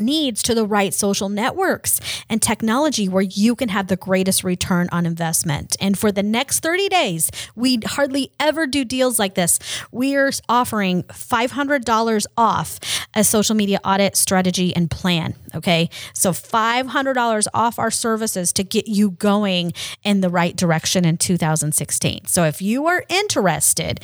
needs 0.01 0.43
to 0.45 0.55
the 0.55 0.65
right 0.65 0.93
social 0.95 1.29
networks 1.29 2.01
and 2.29 2.41
technology 2.43 3.09
where 3.09 3.23
you 3.23 3.55
can 3.55 3.69
have 3.69 3.89
the 3.89 3.97
greatest 3.97 4.45
return 4.45 4.89
on 4.93 5.07
investment. 5.07 5.77
And 5.81 5.99
for 5.99 6.13
the 6.13 6.23
next 6.23 6.61
30 6.61 6.89
days, 6.89 7.31
we 7.55 7.81
hardly 7.85 8.33
ever 8.41 8.67
do 8.67 8.85
deals 8.85 9.19
like 9.19 9.35
this. 9.35 9.59
We 9.93 10.17
are 10.17 10.31
offering 10.49 11.03
$500 11.05 12.27
off 12.37 12.79
a 13.15 13.25
social 13.25 13.55
media 13.55 13.81
audit 13.85 14.17
strategy 14.17 14.75
and 14.75 14.91
plan. 14.91 15.35
Okay. 15.55 15.91
So 16.15 16.33
$500 16.33 17.47
off 17.55 17.79
our 17.79 17.91
services 17.91 18.53
to 18.55 18.65
get 18.65 18.89
you 18.89 19.13
going 19.13 19.73
in 20.05 20.21
the 20.21 20.29
right 20.29 20.55
direction 20.57 21.05
in 21.05 21.17
2016. 21.17 22.27
So 22.27 22.45
if 22.45 22.61
you 22.63 22.87
are 22.87 23.05
interested, 23.09 24.01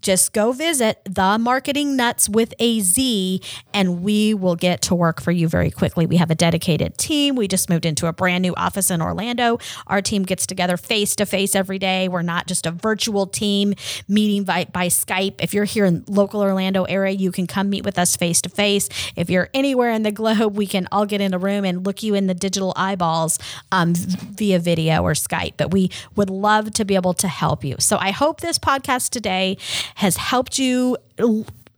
just 0.00 0.32
go 0.32 0.52
visit 0.52 1.00
the 1.04 1.38
marketing 1.38 1.96
nuts 1.96 2.28
with 2.28 2.54
a 2.58 2.80
Z 2.80 3.40
and 3.72 4.02
we 4.02 4.34
will 4.34 4.56
get 4.56 4.82
to 4.82 4.94
work 4.94 5.20
for 5.20 5.32
you 5.32 5.48
very 5.48 5.70
quickly. 5.70 6.06
We 6.06 6.16
have 6.16 6.30
a 6.30 6.34
dedicated 6.34 6.98
team. 6.98 7.34
We 7.36 7.48
just 7.48 7.68
moved 7.68 7.86
into 7.86 8.06
a 8.06 8.12
brand 8.12 8.42
new 8.42 8.54
office 8.54 8.90
in 8.90 9.00
Orlando. 9.00 9.58
Our 9.86 10.02
team 10.02 10.22
gets 10.22 10.46
together 10.46 10.76
face 10.76 11.16
to 11.16 11.26
face 11.26 11.54
every 11.54 11.78
day. 11.78 12.08
We're 12.08 12.22
not 12.22 12.46
just 12.46 12.66
a 12.66 12.70
virtual 12.70 13.26
team 13.26 13.74
meeting 14.08 14.44
by, 14.44 14.66
by 14.66 14.86
Skype. 14.86 15.34
If 15.38 15.54
you're 15.54 15.64
here 15.64 15.84
in 15.84 16.04
local 16.08 16.40
Orlando 16.40 16.84
area, 16.84 17.12
you 17.12 17.32
can 17.32 17.46
come 17.46 17.70
meet 17.70 17.84
with 17.84 17.98
us 17.98 18.16
face 18.16 18.40
to 18.42 18.48
face. 18.48 18.88
If 19.16 19.30
you're 19.30 19.48
anywhere 19.54 19.90
in 19.90 20.02
the 20.02 20.12
globe, 20.12 20.56
we 20.56 20.66
can 20.66 20.83
all 20.92 21.06
get 21.06 21.20
in 21.20 21.34
a 21.34 21.38
room 21.38 21.64
and 21.64 21.84
look 21.84 22.02
you 22.02 22.14
in 22.14 22.26
the 22.26 22.34
digital 22.34 22.72
eyeballs 22.76 23.38
um, 23.72 23.94
via 23.94 24.58
video 24.58 25.02
or 25.02 25.12
Skype. 25.12 25.54
But 25.56 25.70
we 25.70 25.90
would 26.16 26.30
love 26.30 26.72
to 26.74 26.84
be 26.84 26.94
able 26.94 27.14
to 27.14 27.28
help 27.28 27.64
you. 27.64 27.76
So 27.78 27.96
I 27.98 28.10
hope 28.10 28.40
this 28.40 28.58
podcast 28.58 29.10
today 29.10 29.56
has 29.96 30.16
helped 30.16 30.58
you 30.58 30.96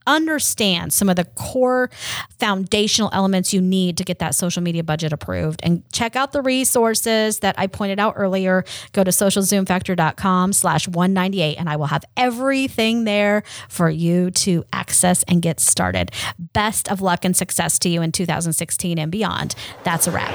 understand 0.07 0.93
some 0.93 1.09
of 1.09 1.17
the 1.17 1.25
core 1.25 1.91
foundational 2.39 3.11
elements 3.13 3.53
you 3.53 3.61
need 3.61 3.97
to 3.99 4.05
get 4.05 4.19
that 4.19 4.35
social 4.35 4.63
media 4.63 4.85
budget 4.85 5.13
approved 5.13 5.61
and 5.63 5.83
check 5.93 6.17
out 6.17 6.33
the 6.33 6.43
resources 6.43 7.41
that 7.41 7.55
I 7.59 7.67
pointed 7.67 7.99
out 7.99 8.15
earlier. 8.17 8.65
Go 8.93 9.05
to 9.05 9.11
socialzoomfactor.com 9.11 10.53
slash 10.53 10.89
198 10.89 11.57
and 11.57 11.69
I 11.69 11.77
will 11.77 11.87
have 11.87 12.05
everything 12.17 13.05
there 13.05 13.43
for 13.69 13.91
you 13.91 14.31
to 14.33 14.65
access 14.73 15.23
and 15.25 15.43
get 15.43 15.61
started. 15.61 16.11
Best 16.39 16.91
of 16.91 17.01
luck 17.01 17.25
and 17.25 17.37
success 17.37 17.79
to 17.81 17.89
you 17.89 18.03
in 18.03 18.13
2016 18.13 18.99
and 18.99 19.11
beyond. 19.11 19.55
That's 19.85 20.07
a 20.07 20.11
wrap. 20.11 20.35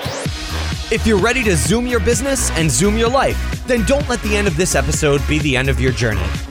If 0.92 1.08
you're 1.08 1.20
ready 1.20 1.44
to 1.46 1.56
zoom 1.56 1.88
your 1.88 2.02
business 2.02 2.52
and 2.52 2.70
zoom 2.70 2.98
your 2.98 3.10
life, 3.10 3.66
then 3.66 3.86
don't 3.86 4.08
let 4.10 4.22
the 4.24 4.36
end 4.36 4.48
of 4.48 4.58
this 4.58 4.76
episode 4.76 5.26
be 5.28 5.40
the 5.40 5.56
end 5.56 5.70
of 5.70 5.80
your 5.80 5.94
journey. 5.94 6.51